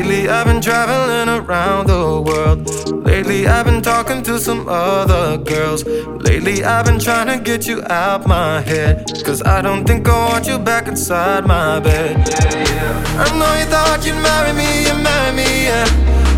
Lately 0.08 0.30
I've 0.30 0.46
been 0.46 0.62
traveling 0.62 1.28
around 1.28 1.88
the 1.88 2.22
world. 2.22 3.04
Lately 3.04 3.46
I've 3.46 3.66
been 3.66 3.82
talking 3.82 4.22
to 4.22 4.38
some 4.38 4.66
other 4.66 5.36
girls. 5.36 5.84
Lately 5.84 6.64
I've 6.64 6.86
been 6.86 6.98
trying 6.98 7.26
to 7.26 7.44
get 7.44 7.66
you 7.66 7.82
out 7.90 8.26
my 8.26 8.62
head. 8.62 9.04
Cause 9.22 9.42
I 9.42 9.60
don't 9.60 9.84
think 9.84 10.08
I 10.08 10.30
want 10.30 10.46
you 10.46 10.58
back 10.58 10.88
inside 10.88 11.46
my 11.46 11.78
bed. 11.80 12.26
Yeah, 12.26 12.54
yeah. 12.56 13.22
I 13.22 13.38
know 13.38 13.52
you 13.60 13.66
thought 13.66 14.00
you'd 14.06 14.14
marry 14.22 14.54
me, 14.54 14.86
you 14.86 14.94
marry 14.94 15.36
me, 15.36 15.64
yeah. 15.64 15.84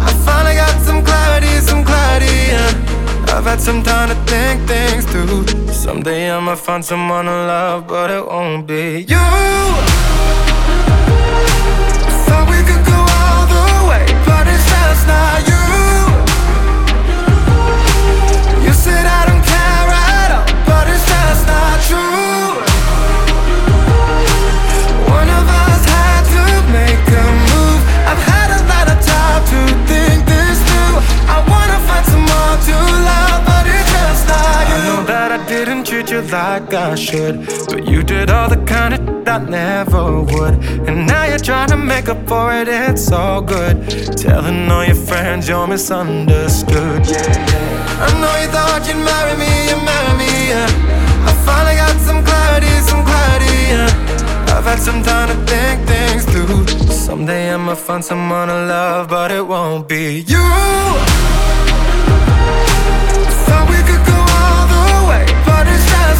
I 0.02 0.10
finally 0.26 0.56
got 0.56 0.76
some 0.82 1.04
clarity, 1.04 1.54
some 1.60 1.84
clarity, 1.84 2.34
yeah. 2.50 3.36
I've 3.36 3.44
had 3.44 3.60
some 3.60 3.84
time 3.84 4.08
to 4.08 4.16
think 4.28 4.66
things 4.66 5.04
through. 5.04 5.46
Someday 5.72 6.28
I'ma 6.28 6.56
find 6.56 6.84
someone 6.84 7.26
to 7.26 7.30
love, 7.30 7.86
but 7.86 8.10
it 8.10 8.26
won't 8.26 8.66
be 8.66 9.06
you. 9.06 9.99
Someone 32.66 33.04
loud, 33.10 33.40
but 33.46 33.66
it's 33.66 33.92
just 33.92 34.28
not 34.28 34.68
you. 34.68 34.74
I 34.74 34.86
know 34.86 35.04
that 35.06 35.32
I 35.32 35.46
didn't 35.48 35.84
treat 35.84 36.10
you 36.10 36.22
like 36.22 36.72
I 36.74 36.94
should, 36.94 37.46
but 37.68 37.86
you 37.86 38.02
did 38.02 38.30
all 38.30 38.48
the 38.48 38.62
kind 38.64 38.94
of 38.94 39.00
I 39.30 39.38
never 39.38 40.22
would. 40.22 40.54
And 40.88 41.06
now 41.06 41.24
you're 41.24 41.38
trying 41.38 41.68
to 41.68 41.76
make 41.76 42.08
up 42.08 42.26
for 42.26 42.52
it, 42.52 42.66
it's 42.66 43.12
all 43.12 43.40
good. 43.40 43.76
Telling 44.16 44.68
all 44.68 44.84
your 44.84 44.96
friends 44.96 45.48
you're 45.48 45.68
misunderstood. 45.68 47.06
Yeah. 47.06 48.06
I 48.06 48.08
know 48.20 48.34
you 48.42 48.48
thought 48.48 48.82
you'd 48.88 48.96
marry 48.96 49.36
me, 49.38 49.52
you 49.70 49.76
marry 49.84 50.18
me, 50.18 50.48
yeah. 50.48 50.66
I 51.28 51.32
finally 51.46 51.76
got 51.76 51.96
some 52.00 52.24
clarity, 52.24 52.72
some 52.90 53.04
clarity, 53.04 53.54
yeah. 53.70 54.56
I've 54.56 54.64
had 54.64 54.80
some 54.80 55.00
time 55.04 55.28
to 55.28 55.36
think 55.46 55.86
things 55.86 56.24
through. 56.24 56.66
Someday 56.92 57.54
I'ma 57.54 57.76
find 57.76 58.04
someone 58.04 58.48
to 58.48 58.66
love, 58.66 59.08
but 59.08 59.30
it 59.30 59.46
won't 59.46 59.86
be 59.86 60.24
you. 60.26 61.29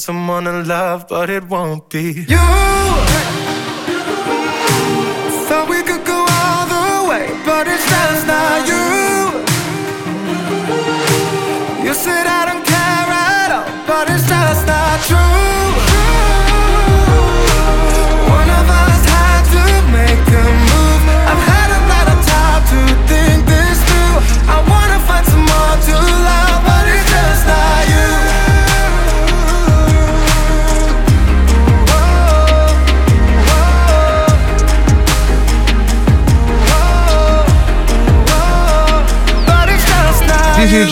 someone 0.00 0.44
to 0.44 0.62
love, 0.62 1.06
but 1.08 1.30
it 1.30 1.44
won't 1.44 1.88
be 1.90 2.24
You 2.28 2.38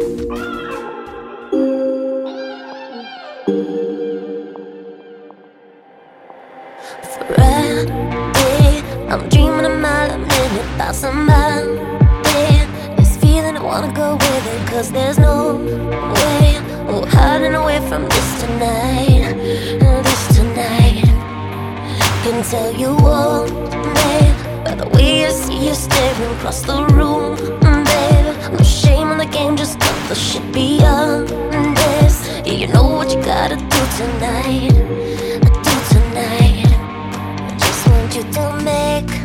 About 10.85 10.95
somebody. 10.95 11.65
This 12.95 13.17
feeling 13.17 13.57
I 13.57 13.63
wanna 13.63 13.91
go 13.91 14.13
with 14.13 14.53
it, 14.53 14.67
cause 14.67 14.91
there's 14.91 15.17
no 15.17 15.55
way. 16.15 16.61
Oh, 16.87 17.03
hiding 17.09 17.55
away 17.55 17.79
from 17.89 18.03
this 18.03 18.29
tonight. 18.41 19.33
This 20.05 20.23
tonight. 20.35 21.05
Can 22.23 22.43
tell 22.43 22.71
you 22.71 22.91
all, 23.01 23.45
babe, 23.97 24.37
by 24.63 24.75
the 24.75 24.87
way 24.93 25.25
I 25.25 25.29
see 25.29 25.67
you 25.67 25.73
staring 25.73 26.35
across 26.35 26.61
the 26.61 26.85
room, 26.97 27.35
babe. 27.89 28.53
No 28.53 28.63
shame 28.63 29.09
in 29.11 29.17
the 29.17 29.29
game, 29.37 29.57
just 29.57 29.79
cut 29.79 30.09
the 30.09 30.15
shit 30.15 30.45
beyond 30.53 31.29
this. 31.77 32.15
Yeah, 32.45 32.57
you 32.61 32.67
know 32.67 32.87
what 32.97 33.09
you 33.11 33.19
gotta 33.23 33.55
do 33.55 33.81
tonight. 33.99 34.69
Do 35.65 35.73
tonight. 35.95 36.69
I 37.49 37.55
Just 37.57 37.87
want 37.87 38.15
you 38.15 38.23
to 38.37 38.63
make 38.63 39.24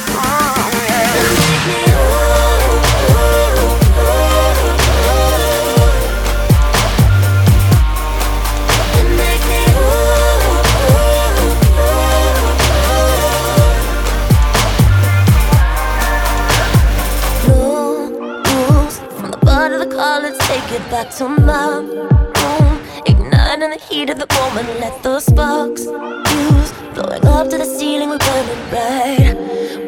take 20.51 20.71
it 20.73 20.91
back 20.91 21.09
to 21.09 21.29
my 21.29 21.77
room. 21.77 22.79
Igniting 23.05 23.69
the 23.69 23.81
heat 23.87 24.09
of 24.09 24.17
the 24.19 24.27
moment. 24.35 24.67
Let 24.81 25.01
those 25.01 25.25
sparks 25.25 25.85
fuse. 25.85 26.71
Blowing 26.93 27.25
up 27.25 27.49
to 27.51 27.57
the 27.57 27.69
ceiling. 27.77 28.09
We're 28.09 28.25
burning 28.27 28.63
bright 28.71 29.35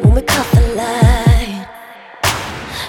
when 0.00 0.14
we 0.14 0.22
caught 0.22 0.50
the 0.56 0.64
light. 0.80 1.68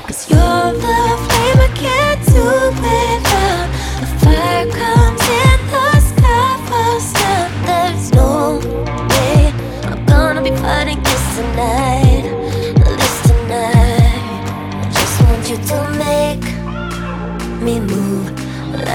Cause 0.07 0.29
you're 0.31 0.71
the 0.85 0.99
flame 1.25 1.59
I 1.67 1.71
can't 1.83 2.21
do 2.33 2.45
without. 2.85 3.67
The 4.01 4.07
fire 4.23 4.67
comes 4.71 4.94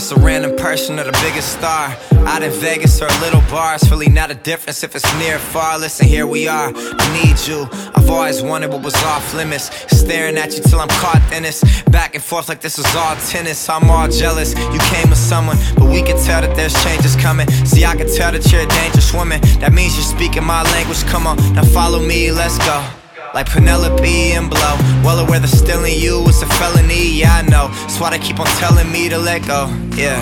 it's 0.00 0.12
a 0.12 0.16
random 0.16 0.56
person 0.56 0.98
or 0.98 1.04
the 1.04 1.18
biggest 1.20 1.52
star. 1.52 1.94
Out 2.26 2.42
in 2.42 2.50
Vegas 2.52 3.02
or 3.02 3.08
little 3.20 3.42
bar, 3.50 3.74
it's 3.74 3.90
really 3.90 4.08
not 4.08 4.30
a 4.30 4.34
difference 4.34 4.82
if 4.82 4.96
it's 4.96 5.04
near 5.18 5.36
or 5.36 5.38
far. 5.38 5.78
Listen, 5.78 6.06
here 6.06 6.26
we 6.26 6.48
are. 6.48 6.72
I 6.74 7.22
need 7.22 7.36
you. 7.46 7.68
I've 7.94 8.08
always 8.08 8.40
wanted 8.40 8.70
what 8.70 8.82
was 8.82 8.94
off 9.04 9.34
limits. 9.34 9.64
Staring 9.94 10.38
at 10.38 10.56
you 10.56 10.62
till 10.62 10.80
I'm 10.80 10.88
caught 10.88 11.20
in 11.34 11.42
this. 11.42 11.60
Back 11.82 12.14
and 12.14 12.24
forth 12.24 12.48
like 12.48 12.62
this 12.62 12.78
was 12.78 12.96
all 12.96 13.14
tennis. 13.16 13.68
I'm 13.68 13.90
all 13.90 14.08
jealous. 14.08 14.54
You 14.54 14.80
came 14.94 15.10
with 15.10 15.18
someone, 15.18 15.58
but 15.76 15.90
we 15.90 16.00
can 16.00 16.16
tell 16.24 16.40
that 16.40 16.56
there's 16.56 16.74
changes 16.82 17.14
coming. 17.16 17.46
See, 17.66 17.84
I 17.84 17.94
can 17.94 18.06
tell 18.06 18.32
that 18.32 18.50
you're 18.50 18.62
a 18.62 18.66
dangerous 18.80 19.12
woman. 19.12 19.42
That 19.60 19.74
means 19.74 19.96
you're 19.96 20.16
speaking 20.16 20.44
my 20.44 20.62
language. 20.72 21.04
Come 21.12 21.26
on, 21.26 21.36
now 21.52 21.64
follow 21.64 22.00
me, 22.00 22.32
let's 22.32 22.56
go. 22.58 22.99
Like 23.32 23.48
Penelope 23.48 24.32
and 24.32 24.50
Blow. 24.50 24.76
Well 25.04 25.20
aware 25.20 25.38
that 25.38 25.48
stealing 25.48 25.94
you 26.00 26.26
is 26.26 26.42
a 26.42 26.46
felony, 26.46 27.20
yeah, 27.20 27.36
I 27.36 27.42
know. 27.42 27.68
That's 27.68 28.00
why 28.00 28.10
they 28.10 28.18
keep 28.18 28.40
on 28.40 28.46
telling 28.58 28.90
me 28.90 29.08
to 29.08 29.18
let 29.18 29.46
go, 29.46 29.68
yeah. 29.94 30.18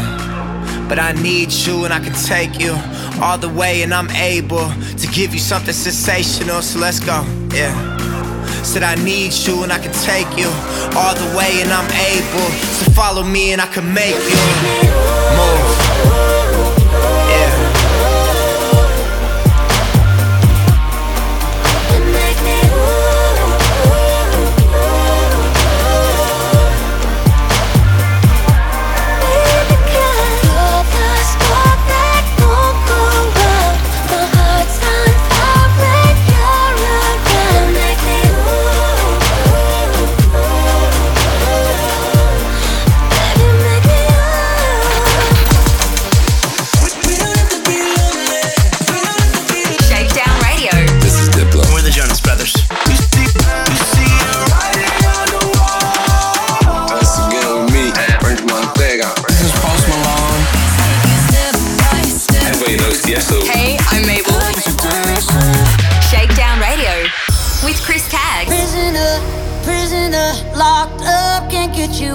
But 0.91 0.99
I 0.99 1.13
need 1.13 1.51
you 1.51 1.87
and 1.87 1.95
I 1.95 2.01
can 2.01 2.13
take 2.13 2.61
you 2.61 2.77
all 3.23 3.39
the 3.39 3.49
way, 3.49 3.83
and 3.83 3.95
I'm 3.95 4.11
able 4.11 4.69
to 4.69 5.07
give 5.09 5.33
you 5.33 5.41
something 5.41 5.73
sensational, 5.73 6.61
so 6.61 6.81
let's 6.81 7.01
go, 7.01 7.25
yeah. 7.55 7.73
Said 8.63 8.83
I 8.83 8.95
need 8.97 9.33
you 9.33 9.63
and 9.63 9.73
I 9.73 9.79
can 9.79 9.93
take 10.05 10.29
you 10.37 10.49
all 10.95 11.15
the 11.15 11.35
way, 11.37 11.63
and 11.63 11.73
I'm 11.73 11.91
able 12.13 12.49
to 12.85 12.91
follow 12.91 13.23
me 13.23 13.53
and 13.53 13.61
I 13.63 13.67
can 13.69 13.93
make 13.95 14.17
you 14.17 14.37
move. 15.39 16.38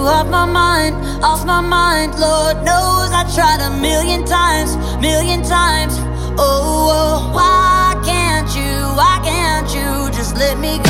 off 0.06 0.28
my 0.28 0.44
mind, 0.44 0.94
off 1.24 1.44
my 1.46 1.60
mind. 1.60 2.18
Lord 2.18 2.56
knows 2.58 3.10
I 3.12 3.24
tried 3.34 3.60
a 3.60 3.70
million 3.80 4.24
times, 4.24 4.76
million 5.00 5.42
times. 5.42 5.94
Oh, 6.38 6.90
oh 6.92 7.32
why 7.32 8.00
can't 8.04 8.48
you, 8.54 8.72
why 8.96 9.20
can't 9.24 9.68
you 9.74 10.10
just 10.16 10.36
let 10.36 10.58
me 10.58 10.78
go? 10.78 10.83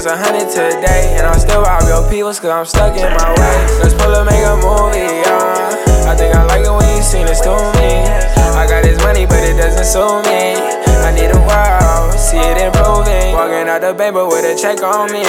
It's 0.00 0.08
a 0.08 0.16
hundred 0.16 0.48
today, 0.48 1.12
and 1.20 1.28
I'm 1.28 1.36
still 1.36 1.60
rob 1.60 1.84
your 1.84 2.00
people, 2.08 2.32
cause 2.32 2.48
I'm 2.48 2.64
stuck 2.64 2.96
in 2.96 3.04
my 3.04 3.30
way. 3.36 3.56
Let's 3.84 3.92
pull 3.92 4.16
up, 4.16 4.24
make 4.24 4.40
a 4.40 4.56
movie, 4.56 5.04
yeah. 5.04 6.08
I 6.08 6.16
think 6.16 6.32
I 6.32 6.40
like 6.48 6.64
it 6.64 6.72
when 6.72 6.88
you 6.96 7.04
sing 7.04 7.28
this 7.28 7.44
to 7.44 7.52
me. 7.76 8.08
I 8.56 8.64
got 8.64 8.80
this 8.80 8.96
money, 9.04 9.28
but 9.28 9.44
it 9.44 9.60
doesn't 9.60 9.84
suit 9.84 10.24
me. 10.24 10.56
I 11.04 11.12
need 11.12 11.28
a 11.28 11.36
while, 11.44 12.16
see 12.16 12.40
it 12.40 12.56
improving. 12.56 13.36
Walking 13.36 13.68
out 13.68 13.84
the 13.84 13.92
bank, 13.92 14.16
but 14.16 14.32
with 14.32 14.48
a 14.48 14.56
check 14.56 14.80
on 14.80 15.12
me. 15.12 15.20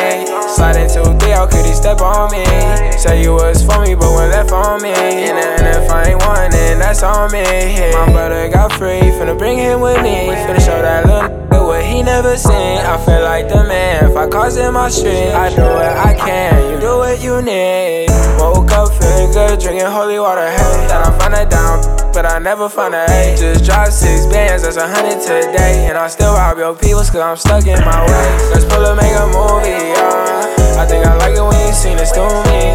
Sliding 0.55 0.87
to 0.95 1.19
three, 1.19 1.35
how 1.35 1.51
could 1.51 1.67
he 1.67 1.75
step 1.75 1.99
on 1.99 2.31
me? 2.31 2.47
Say 2.95 3.27
you 3.27 3.35
was 3.35 3.67
for 3.67 3.83
me, 3.83 3.91
but 3.91 4.07
when 4.15 4.31
left 4.31 4.55
on 4.55 4.79
me. 4.79 4.95
And, 4.95 5.67
if 5.67 5.91
I 5.91 6.15
ain't 6.15 6.23
one, 6.23 6.47
that's 6.79 7.03
on 7.03 7.27
me. 7.35 7.43
My 7.91 8.07
brother 8.07 8.47
got 8.47 8.71
free, 8.79 9.03
finna 9.19 9.35
bring 9.37 9.57
him 9.57 9.83
with 9.83 9.99
me. 9.99 10.31
Finna 10.31 10.63
show 10.63 10.79
that 10.79 11.03
look. 11.03 11.50
He 11.91 12.01
never 12.03 12.37
seen. 12.37 12.79
I 12.79 12.95
feel 13.03 13.21
like 13.21 13.49
the 13.49 13.65
man. 13.67 14.09
If 14.09 14.15
I 14.15 14.25
cause 14.29 14.55
in 14.55 14.73
my 14.73 14.87
street, 14.87 15.35
I 15.35 15.53
do 15.53 15.61
what 15.61 15.91
I 15.91 16.15
can. 16.15 16.71
You 16.71 16.79
do 16.79 16.97
what 16.97 17.21
you 17.21 17.41
need. 17.41 18.07
Woke 18.39 18.71
up 18.71 18.95
feeling 18.95 19.31
good, 19.35 19.59
drinking 19.59 19.91
holy 19.91 20.17
water. 20.17 20.47
Hey, 20.47 20.87
that 20.87 21.03
I 21.05 21.11
find 21.19 21.35
it 21.35 21.51
down, 21.51 21.83
but 22.13 22.25
I 22.25 22.39
never 22.39 22.69
find 22.69 22.95
a 22.95 23.03
A. 23.11 23.35
Just 23.35 23.65
dropped 23.65 23.91
six 23.91 24.25
bands, 24.25 24.63
that's 24.63 24.77
a 24.77 24.87
hundred 24.87 25.19
today. 25.19 25.91
And 25.91 25.97
I 25.97 26.07
still 26.07 26.33
rob 26.33 26.57
your 26.57 26.73
peoples, 26.73 27.11
cause 27.11 27.19
I'm 27.19 27.35
stuck 27.35 27.67
in 27.67 27.83
my 27.83 27.99
way. 28.07 28.27
Let's 28.55 28.63
pull 28.63 28.87
up, 28.87 28.95
make 28.95 29.11
a 29.11 29.27
movie, 29.27 29.75
yeah. 29.91 30.79
I 30.79 30.87
think 30.87 31.05
I 31.05 31.13
like 31.19 31.35
it 31.35 31.43
when 31.43 31.59
you 31.59 31.73
seen 31.75 31.99
it 31.99 32.07
to 32.15 32.23
me. 32.47 32.71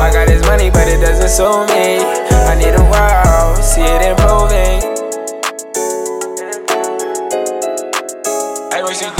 I 0.00 0.08
got 0.08 0.26
this 0.26 0.40
money, 0.48 0.70
but 0.70 0.88
it 0.88 1.04
doesn't 1.04 1.28
suit 1.28 1.68
me. 1.68 2.00
I 2.48 2.56
need 2.56 2.72
a 2.72 2.82
wow, 2.88 3.60
see 3.60 3.84
it 3.84 4.00
improving. 4.00 4.93
You're 8.94 9.10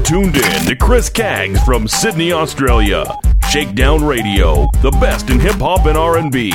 tuned 0.00 0.36
in 0.36 0.64
to 0.64 0.74
Chris 0.80 1.10
Caggs 1.10 1.62
from 1.64 1.86
Sydney, 1.86 2.32
Australia. 2.32 3.04
Shakedown 3.50 4.02
Radio, 4.02 4.70
the 4.80 4.92
best 4.92 5.28
in 5.28 5.40
hip 5.40 5.56
hop 5.56 5.84
and 5.84 5.98
R&B. 5.98 6.52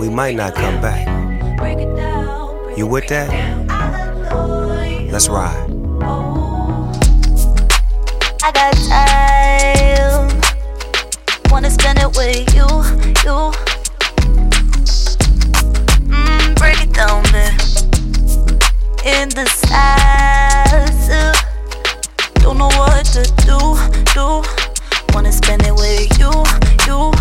We 0.00 0.08
might 0.08 0.34
not 0.34 0.56
come 0.56 0.80
back. 0.80 1.06
You 2.76 2.88
with 2.88 3.06
that? 3.06 3.30
Let's 5.12 5.28
ride. 5.28 5.70
I 8.42 8.50
got 8.50 8.74
time. 8.90 10.40
Wanna 11.52 11.70
spend 11.70 12.00
it 12.00 12.16
with 12.16 12.52
you, 12.52 12.66
you. 13.24 13.65
It. 17.36 17.52
In 19.04 19.28
the 19.30 19.46
size, 19.46 21.08
don't 22.42 22.58
know 22.58 22.68
what 22.80 23.04
to 23.14 23.22
do, 23.44 23.58
do. 24.14 24.42
Wanna 25.14 25.32
spend 25.32 25.62
it 25.64 25.72
with 25.72 26.10
you, 26.18 26.32
you. 26.86 27.12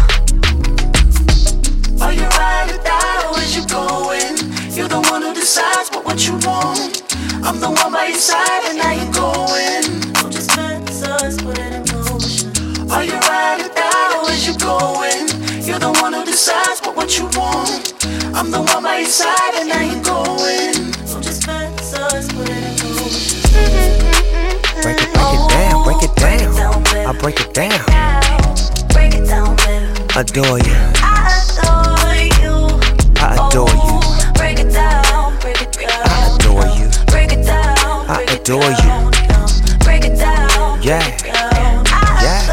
Are 2.01 2.13
you 2.13 2.28
ride 2.39 2.72
or 2.72 2.82
die 2.84 3.30
or 3.30 3.39
is 3.39 3.55
you 3.55 3.66
going? 3.68 4.36
You're 4.76 4.88
the 4.89 5.01
one 5.11 5.22
who 5.22 5.34
decides 5.34 5.89
what, 5.91 6.05
what 6.05 6.26
you 6.28 6.34
want. 6.47 7.03
I'm 7.45 7.59
the 7.59 7.70
one 7.70 7.91
by 7.91 8.07
your 8.07 8.18
side 8.18 8.63
and 8.70 8.78
now 8.78 8.91
you're 8.91 9.13
going. 9.13 9.84
So 10.16 10.30
just 10.30 10.49
fantasize, 10.51 11.38
put 11.43 11.59
it 11.59 11.72
in 11.74 11.84
motion. 11.93 12.51
Are 12.91 13.03
you 13.03 13.13
ride 13.30 13.61
or 13.61 13.70
die 13.74 14.22
or 14.24 14.32
is 14.32 14.47
you 14.47 14.57
going? 14.57 15.28
You're 15.63 15.80
the 15.80 15.91
one 16.01 16.13
who 16.13 16.26
decides 16.26 16.82
what, 16.82 16.95
what 16.95 17.18
you 17.18 17.26
want. 17.38 17.93
I'm 18.36 18.51
the 18.51 18.61
one 18.61 18.84
by 18.84 18.99
your 18.99 19.07
side 19.07 19.53
and 19.55 19.70
now 19.70 19.82
you're 19.82 19.95
break 27.26 27.39
it 27.39 27.53
down. 27.55 27.71
Break 28.93 29.15
it 29.15 29.26
down, 29.26 29.55
baby. 29.55 29.88
Adore 30.15 30.59
you. 30.59 30.78
I 31.01 31.41
adore 31.41 32.13
you. 32.38 32.53
I 33.17 33.34
adore 33.49 33.67
you. 33.67 33.97
Oh, 33.97 34.32
break 34.36 34.59
it 34.59 34.71
down, 34.71 35.39
break 35.39 35.59
it 35.59 35.71
down. 35.71 36.05
I 36.05 36.36
adore 36.36 36.67
you. 36.78 36.88
Break 37.07 37.32
it 37.32 37.43
down, 37.43 38.05
I 38.07 38.21
adore 38.30 38.61
you. 38.61 39.09
break 39.80 40.05
it 40.05 40.19
down. 40.19 40.84
Yeah. 40.84 41.01
I. 41.89 42.45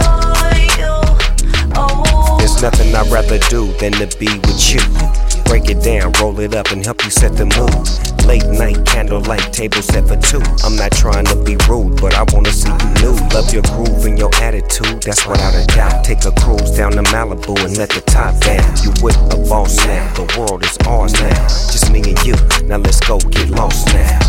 Oh. 1.77 2.39
There's 2.39 2.63
nothing 2.63 2.95
I'd 2.95 3.13
rather 3.13 3.39
do 3.51 3.75
than 3.75 3.93
to 3.93 4.07
be 4.17 4.39
with 4.39 4.73
you. 4.73 5.42
Break 5.53 5.69
it 5.69 5.85
down, 5.85 6.13
roll 6.13 6.41
it 6.41 6.55
up, 6.55 6.73
and 6.73 6.83
help 6.83 7.05
you 7.05 7.11
set 7.11 7.37
the 7.37 7.45
mood. 7.45 8.25
Late 8.25 8.49
night 8.57 8.87
candlelight 8.87 9.53
table 9.53 9.83
set 9.83 10.09
for 10.09 10.17
two. 10.17 10.41
I'm 10.65 10.77
not 10.77 10.93
trying 10.93 11.27
to 11.27 11.37
be 11.45 11.61
rude, 11.69 12.01
but 12.01 12.15
I 12.15 12.25
wanna 12.33 12.51
see 12.51 12.73
you 12.73 12.89
new. 13.05 13.15
Love 13.37 13.53
your 13.53 13.61
groove 13.69 14.07
and 14.07 14.17
your 14.17 14.33
attitude, 14.41 15.03
that's 15.03 15.27
without 15.27 15.53
a 15.53 15.67
doubt. 15.77 16.05
Take 16.05 16.25
a 16.25 16.33
cruise 16.41 16.71
down 16.73 16.93
to 16.93 17.03
Malibu 17.13 17.53
and 17.69 17.77
let 17.77 17.91
the 17.91 18.01
top 18.01 18.33
down. 18.41 18.65
You 18.81 18.97
with 19.05 19.21
a 19.29 19.37
boss 19.47 19.77
now, 19.85 20.09
the 20.17 20.25
world 20.41 20.65
is 20.65 20.73
ours 20.89 21.13
now. 21.21 21.45
Just 21.69 21.93
me 21.93 22.01
and 22.01 22.17
you, 22.25 22.33
now 22.65 22.79
let's 22.79 23.01
go 23.01 23.19
get 23.21 23.51
lost 23.51 23.93
now. 23.93 24.25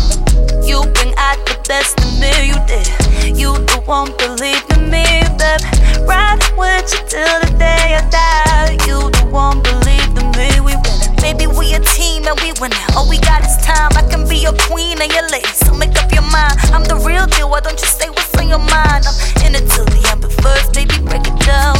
You 0.60 0.84
bring 0.92 1.16
out 1.16 1.40
the 1.48 1.56
best 1.64 1.96
in 2.04 2.20
me, 2.20 2.52
you 2.52 2.58
did. 2.68 2.84
You 3.32 3.56
the 3.72 3.80
one 3.86 4.12
believe 4.20 4.60
in 4.76 4.92
me, 4.92 5.24
babe. 5.40 5.64
Ride 6.04 6.44
with 6.60 6.92
you 6.92 7.00
till 7.08 7.40
the 7.40 7.48
day 7.56 7.96
I 7.96 8.04
die. 8.12 8.76
You 8.84 9.08
the 9.08 9.24
one 9.32 9.62
believe 9.64 10.12
in 10.20 10.28
me, 10.36 10.60
we 10.60 10.76
win. 10.76 10.93
Baby, 11.24 11.46
we 11.46 11.72
a 11.72 11.80
team 11.80 12.26
and 12.28 12.38
we 12.40 12.52
win. 12.60 12.70
All 12.94 13.08
we 13.08 13.18
got 13.18 13.40
is 13.44 13.56
time. 13.64 13.90
I 13.96 14.02
can 14.10 14.28
be 14.28 14.36
your 14.36 14.52
queen 14.68 15.00
and 15.00 15.10
your 15.10 15.26
lady, 15.32 15.48
so 15.48 15.72
make 15.74 15.96
up 15.96 16.12
your 16.12 16.26
mind. 16.28 16.52
I'm 16.74 16.84
the 16.84 16.96
real 16.96 17.26
deal. 17.26 17.48
Why 17.48 17.60
don't 17.60 17.80
you 17.80 17.86
say 17.88 18.10
what's 18.10 18.34
on 18.36 18.48
your 18.48 18.58
mind? 18.58 19.04
I'm 19.08 19.46
in 19.46 19.54
it 19.56 19.64
till 19.72 19.86
the 19.86 20.00
end, 20.10 20.20
but 20.20 20.32
first, 20.44 20.74
baby, 20.74 20.98
break 21.00 21.24
it 21.26 21.38
down. 21.40 21.76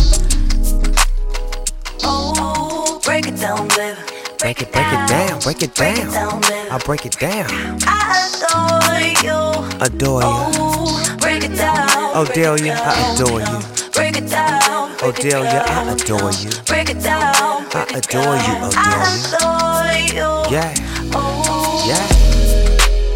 Oh, 2.03 3.01
break 3.05 3.27
it 3.27 3.37
down, 3.37 3.69
baby. 3.69 4.01
Break 4.41 4.61
it, 4.63 4.73
break 4.73 4.87
it 4.93 5.09
down, 5.09 5.41
break 5.41 5.63
it 5.63 5.75
Break 5.75 5.99
it 5.99 6.11
down. 6.11 6.41
baby. 6.41 6.71
I'll 6.71 6.79
break 6.81 7.07
it 7.07 7.19
down. 7.19 7.47
I 7.87 8.29
adore 8.29 8.99
you. 9.25 9.39
Adore 9.85 10.21
you. 10.23 10.29
Oh, 10.29 11.17
break 11.21 11.45
it 11.45 11.57
down. 11.57 11.87
Oh, 12.17 12.25
Delia, 12.35 12.75
I 12.75 13.15
adore 13.15 13.41
you. 13.41 13.74
Break 13.95 14.17
it 14.17 14.29
down. 14.29 14.97
Oh, 15.03 15.13
Delia, 15.17 15.65
I 15.67 15.93
adore 15.93 16.33
you. 16.33 16.51
Break 16.67 16.91
it 16.91 17.01
down. 17.03 17.35
I 17.73 17.85
adore 17.95 18.37
you, 18.47 18.55
oh, 18.61 18.71
I 18.77 18.91
adore 19.15 20.15
you. 20.15 20.53
Yeah, 20.53 20.75
Oh. 21.15 21.85
yeah. 21.87 23.15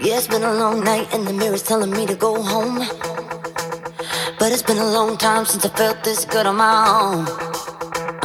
Yeah, 0.00 0.18
it's 0.18 0.26
been 0.26 0.42
a 0.42 0.52
long 0.52 0.82
night 0.82 1.06
and 1.14 1.26
the 1.26 1.32
mirror's 1.32 1.62
telling 1.62 1.90
me 1.92 2.06
to 2.06 2.14
go 2.16 2.42
home. 2.42 2.80
But 4.42 4.50
it's 4.50 4.60
been 4.60 4.78
a 4.78 4.90
long 4.90 5.16
time 5.16 5.44
since 5.44 5.64
I 5.64 5.68
felt 5.68 6.02
this 6.02 6.24
good 6.24 6.46
on 6.46 6.56
my 6.56 6.74
own. 6.98 7.26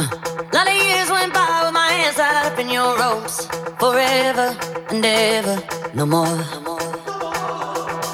Uh, 0.00 0.50
lot 0.52 0.66
of 0.66 0.74
years 0.74 1.08
went 1.08 1.32
by 1.32 1.62
with 1.62 1.72
my 1.72 1.92
hands 1.92 2.16
tied 2.16 2.50
up 2.50 2.58
in 2.58 2.68
your 2.68 2.98
ropes. 2.98 3.46
Forever 3.78 4.48
and 4.90 5.04
ever, 5.06 5.62
no 5.94 6.06
more. 6.06 6.26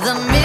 The 0.05 0.44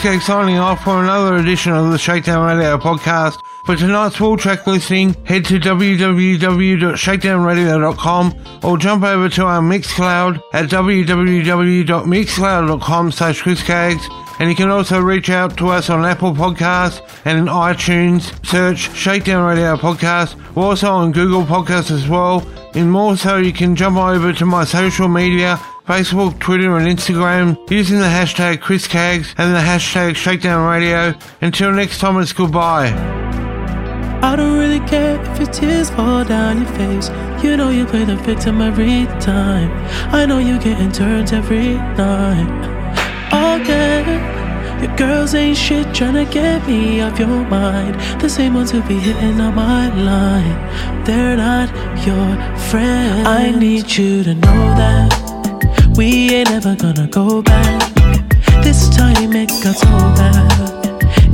Cagg 0.00 0.22
signing 0.22 0.56
off 0.56 0.82
for 0.84 1.02
another 1.02 1.36
edition 1.36 1.72
of 1.72 1.92
the 1.92 1.98
Shakedown 1.98 2.46
Radio 2.46 2.78
podcast. 2.78 3.38
For 3.66 3.76
tonight's 3.76 4.16
full 4.16 4.38
track 4.38 4.66
listing, 4.66 5.12
head 5.24 5.44
to 5.44 5.60
www.shakedownradio.com 5.60 8.34
or 8.62 8.78
jump 8.78 9.04
over 9.04 9.28
to 9.28 9.44
our 9.44 9.60
Mixcloud 9.60 10.42
at 10.54 10.70
www.mixcloud.com 10.70 13.12
slash 13.12 13.42
Chris 13.42 13.62
Caggs. 13.62 14.08
And 14.38 14.48
you 14.48 14.56
can 14.56 14.70
also 14.70 14.98
reach 15.00 15.28
out 15.28 15.58
to 15.58 15.68
us 15.68 15.90
on 15.90 16.06
Apple 16.06 16.32
Podcasts 16.32 17.02
and 17.26 17.38
in 17.38 17.44
iTunes. 17.44 18.32
Search 18.46 18.90
Shakedown 18.96 19.46
Radio 19.46 19.76
Podcast. 19.76 20.34
We're 20.54 20.64
also 20.64 20.90
on 20.90 21.12
Google 21.12 21.42
Podcasts 21.42 21.90
as 21.90 22.08
well. 22.08 22.42
And 22.74 22.90
more 22.90 23.18
so, 23.18 23.36
you 23.36 23.52
can 23.52 23.76
jump 23.76 23.98
over 23.98 24.32
to 24.32 24.46
my 24.46 24.64
social 24.64 25.08
media 25.08 25.60
Facebook, 25.90 26.38
Twitter, 26.38 26.76
and 26.76 26.86
Instagram 26.86 27.58
using 27.68 27.98
the 27.98 28.06
hashtag 28.06 28.60
Chris 28.60 28.86
Caggs 28.86 29.34
and 29.36 29.52
the 29.52 29.58
hashtag 29.58 30.14
Shakedown 30.14 30.70
Radio. 30.70 31.18
Until 31.40 31.72
next 31.72 31.98
time, 31.98 32.16
it's 32.22 32.32
goodbye. 32.32 32.92
I 34.22 34.36
don't 34.36 34.56
really 34.56 34.78
care 34.88 35.20
if 35.20 35.40
your 35.40 35.48
tears 35.48 35.90
fall 35.90 36.24
down 36.24 36.62
your 36.62 36.72
face. 36.74 37.08
You 37.42 37.56
know 37.56 37.70
you 37.70 37.86
play 37.86 38.04
the 38.04 38.14
victim 38.14 38.62
every 38.62 39.06
time. 39.20 39.68
I 40.14 40.26
know 40.26 40.38
you 40.38 40.60
getting 40.60 40.92
turns 40.92 41.32
every 41.32 41.74
night. 41.74 42.46
Oh 43.32 43.56
yeah, 43.56 44.80
your 44.80 44.96
girls 44.96 45.34
ain't 45.34 45.56
shit 45.56 45.88
tryna 45.88 46.30
get 46.30 46.68
me 46.68 47.00
off 47.00 47.18
your 47.18 47.44
mind. 47.48 47.96
The 48.20 48.30
same 48.30 48.54
ones 48.54 48.70
who 48.70 48.80
be 48.82 48.94
hitting 48.94 49.40
on 49.40 49.56
my 49.56 49.92
line. 49.96 51.04
They're 51.04 51.36
not 51.36 51.68
your 52.06 52.36
friends. 52.70 53.26
I 53.26 53.50
need 53.50 53.90
you 53.90 54.22
to 54.22 54.34
know 54.34 54.76
that 54.76 55.19
we 55.96 56.34
ain't 56.34 56.50
ever 56.50 56.74
gonna 56.76 57.06
go 57.06 57.42
back. 57.42 57.94
This 58.62 58.88
time 58.96 59.34
it 59.34 59.48
got 59.62 59.76
so 59.76 59.88
bad. 60.18 60.50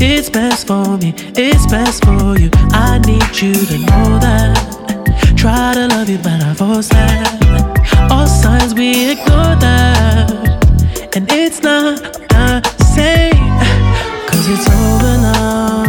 It's 0.01 0.29
best 0.31 0.67
for 0.67 0.97
me, 0.99 1.15
it's 1.37 1.67
best 1.67 2.05
for 2.05 2.39
you. 2.39 2.51
I 2.73 2.99
need 3.07 3.41
you 3.41 3.55
to 3.55 3.79
know 3.79 4.19
that. 4.21 5.35
Try 5.37 5.75
to 5.75 5.89
love 5.89 6.09
you, 6.09 6.19
but 6.19 6.43
I 6.43 6.55
force 6.55 6.89
that. 6.89 8.09
All 8.11 8.27
signs 8.27 8.75
we 8.75 9.13
ignore 9.13 9.57
that. 9.57 10.31
And 11.17 11.27
it's 11.33 11.63
not 11.63 12.03
the 12.29 12.63
same. 12.95 13.33
Cause 14.29 14.49
it's 14.49 14.69
over 14.69 15.17
now. 15.23 15.86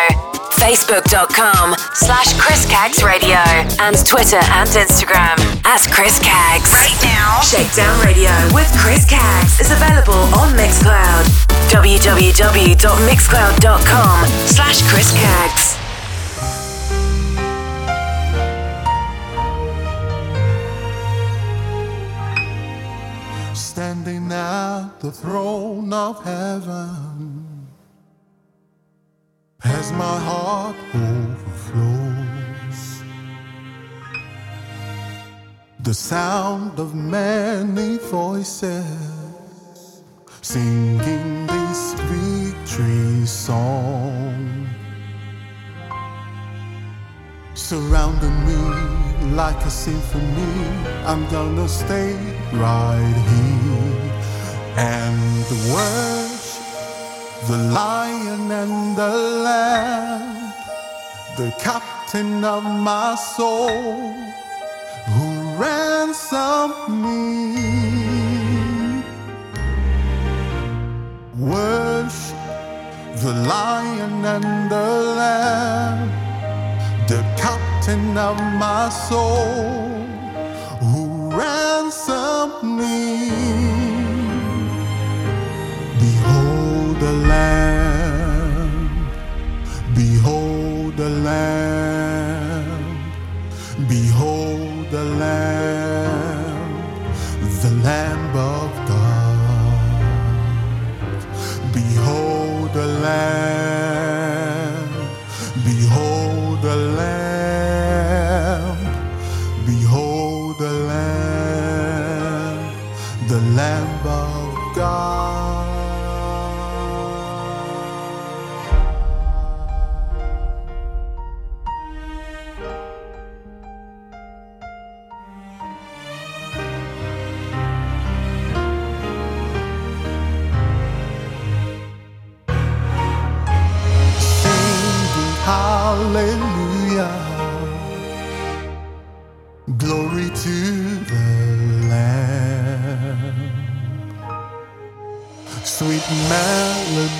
Facebook.com 0.55 1.75
slash 1.93 2.33
Chris 2.39 2.65
Caggs 2.65 3.03
Radio 3.03 3.37
and 3.81 3.97
Twitter 4.05 4.37
and 4.37 4.69
Instagram 4.69 5.37
at 5.65 5.81
Chris 5.91 6.17
Caggs. 6.19 6.71
Right 6.71 6.95
now, 7.03 7.41
Shakedown 7.41 7.99
Radio 8.05 8.31
with 8.53 8.71
Chris 8.77 9.03
Caggs 9.09 9.59
is 9.59 9.71
available 9.71 10.13
on 10.37 10.53
Mixcloud. 10.55 11.25
www.mixcloud.com 11.69 14.27
slash 14.47 14.81
Chris 14.89 15.11
Caggs. 15.13 15.74
As 29.85 29.91
my 29.91 30.17
heart 30.29 30.75
overflows. 30.95 32.81
The 35.87 35.93
sound 35.93 36.79
of 36.79 36.95
many 36.95 37.97
voices 37.97 40.01
singing 40.41 41.45
this 41.53 41.81
victory 42.09 43.25
song. 43.25 44.67
Surrounding 47.53 48.37
me 48.49 48.61
like 49.41 49.61
a 49.65 49.69
symphony, 49.69 50.55
I'm 51.09 51.23
gonna 51.29 51.67
stay 51.67 52.13
right 52.53 53.15
here 53.31 54.05
and 54.77 55.45
worship 55.71 56.24
the 57.47 57.57
lion 57.57 58.51
and 58.51 58.97
the 58.97 59.15
lamb, 59.45 60.51
the 61.37 61.51
captain 61.59 62.43
of 62.43 62.63
my 62.63 63.13
soul, 63.13 64.13
who 65.13 65.29
ransomed 65.61 66.89
me. 67.03 69.03
Worship 71.37 72.35
the 73.21 73.33
lion 73.47 74.25
and 74.25 74.71
the 74.71 74.89
lamb, 75.19 76.09
the 77.07 77.21
captain 77.37 78.17
of 78.17 78.37
my 78.57 78.89
soul, 78.89 80.01
who 80.89 81.29
ransomed 81.29 82.63
me. 82.79 83.74
The 87.05 87.11
Lamb, 87.11 88.89
behold 89.93 90.97
the 90.97 91.09
Lamb, 91.27 92.97
behold 93.87 94.89
the 94.89 95.05
Lamb, 95.21 96.71
the 97.61 97.71
Lamb 97.87 98.35
of 98.35 98.71
God. 98.89 100.01
Behold 101.77 102.73
the 102.73 102.87
Lamb, 103.05 103.54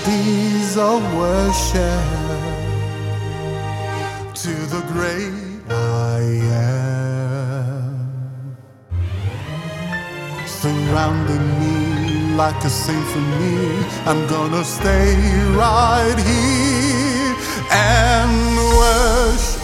melodies 0.06 0.78
of 0.78 1.02
worship. 1.16 2.06
To 4.36 4.54
the 4.74 4.82
great 4.94 5.34
I 5.70 6.20
am. 6.52 8.08
Surrounding 10.46 11.46
me 11.60 12.36
like 12.36 12.64
a 12.64 12.70
symphony, 12.70 13.84
I'm 14.06 14.28
gonna 14.28 14.64
stay 14.64 15.16
right 15.56 16.18
here 16.18 17.36
and 17.72 18.58
worship 18.78 19.62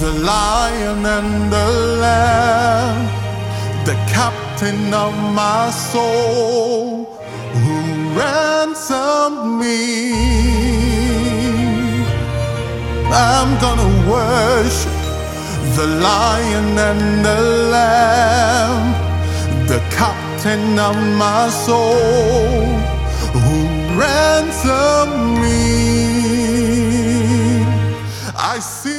the 0.00 0.12
lion 0.24 1.06
and 1.06 1.52
the 1.52 1.68
lamb, 2.00 3.06
the 3.84 3.94
captain 4.12 4.92
of 4.92 5.14
my 5.32 5.70
soul, 5.70 7.03
ransomed 8.16 9.60
me. 9.60 9.80
I'm 13.12 13.50
gonna 13.60 13.90
worship 14.10 14.98
the 15.76 15.86
lion 16.08 16.78
and 16.90 17.24
the 17.24 17.40
lamb, 17.74 18.84
the 19.66 19.80
captain 20.00 20.78
of 20.78 20.96
my 21.24 21.48
soul, 21.66 22.64
who 23.44 23.58
ransomed 24.00 25.38
me. 25.42 25.64
I 28.36 28.58
see 28.60 28.93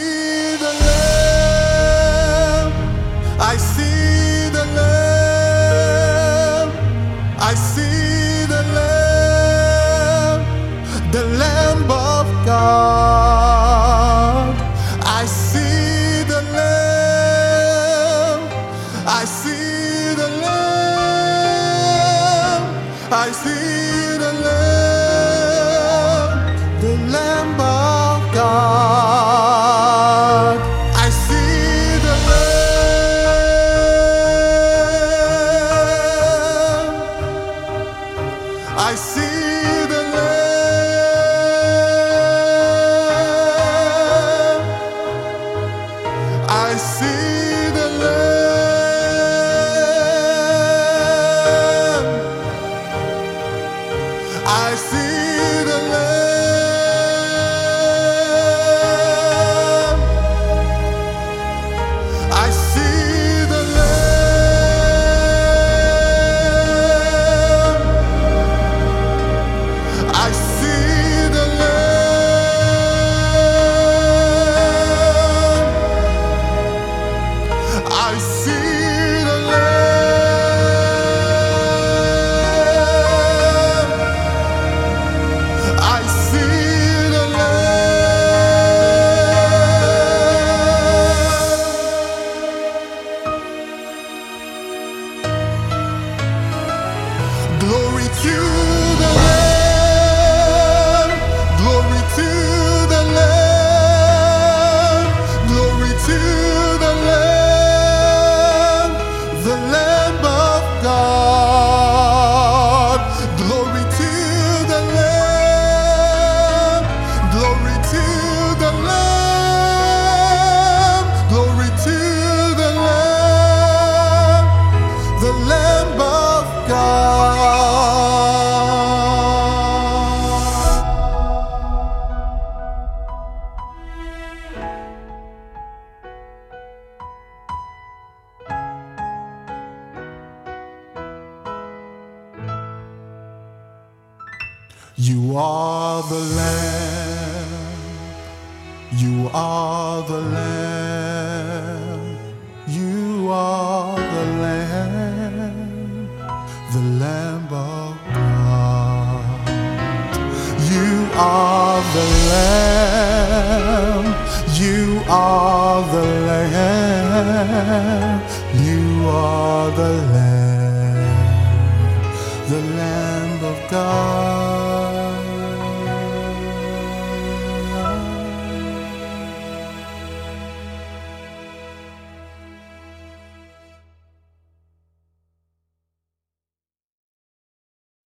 of 12.76 13.15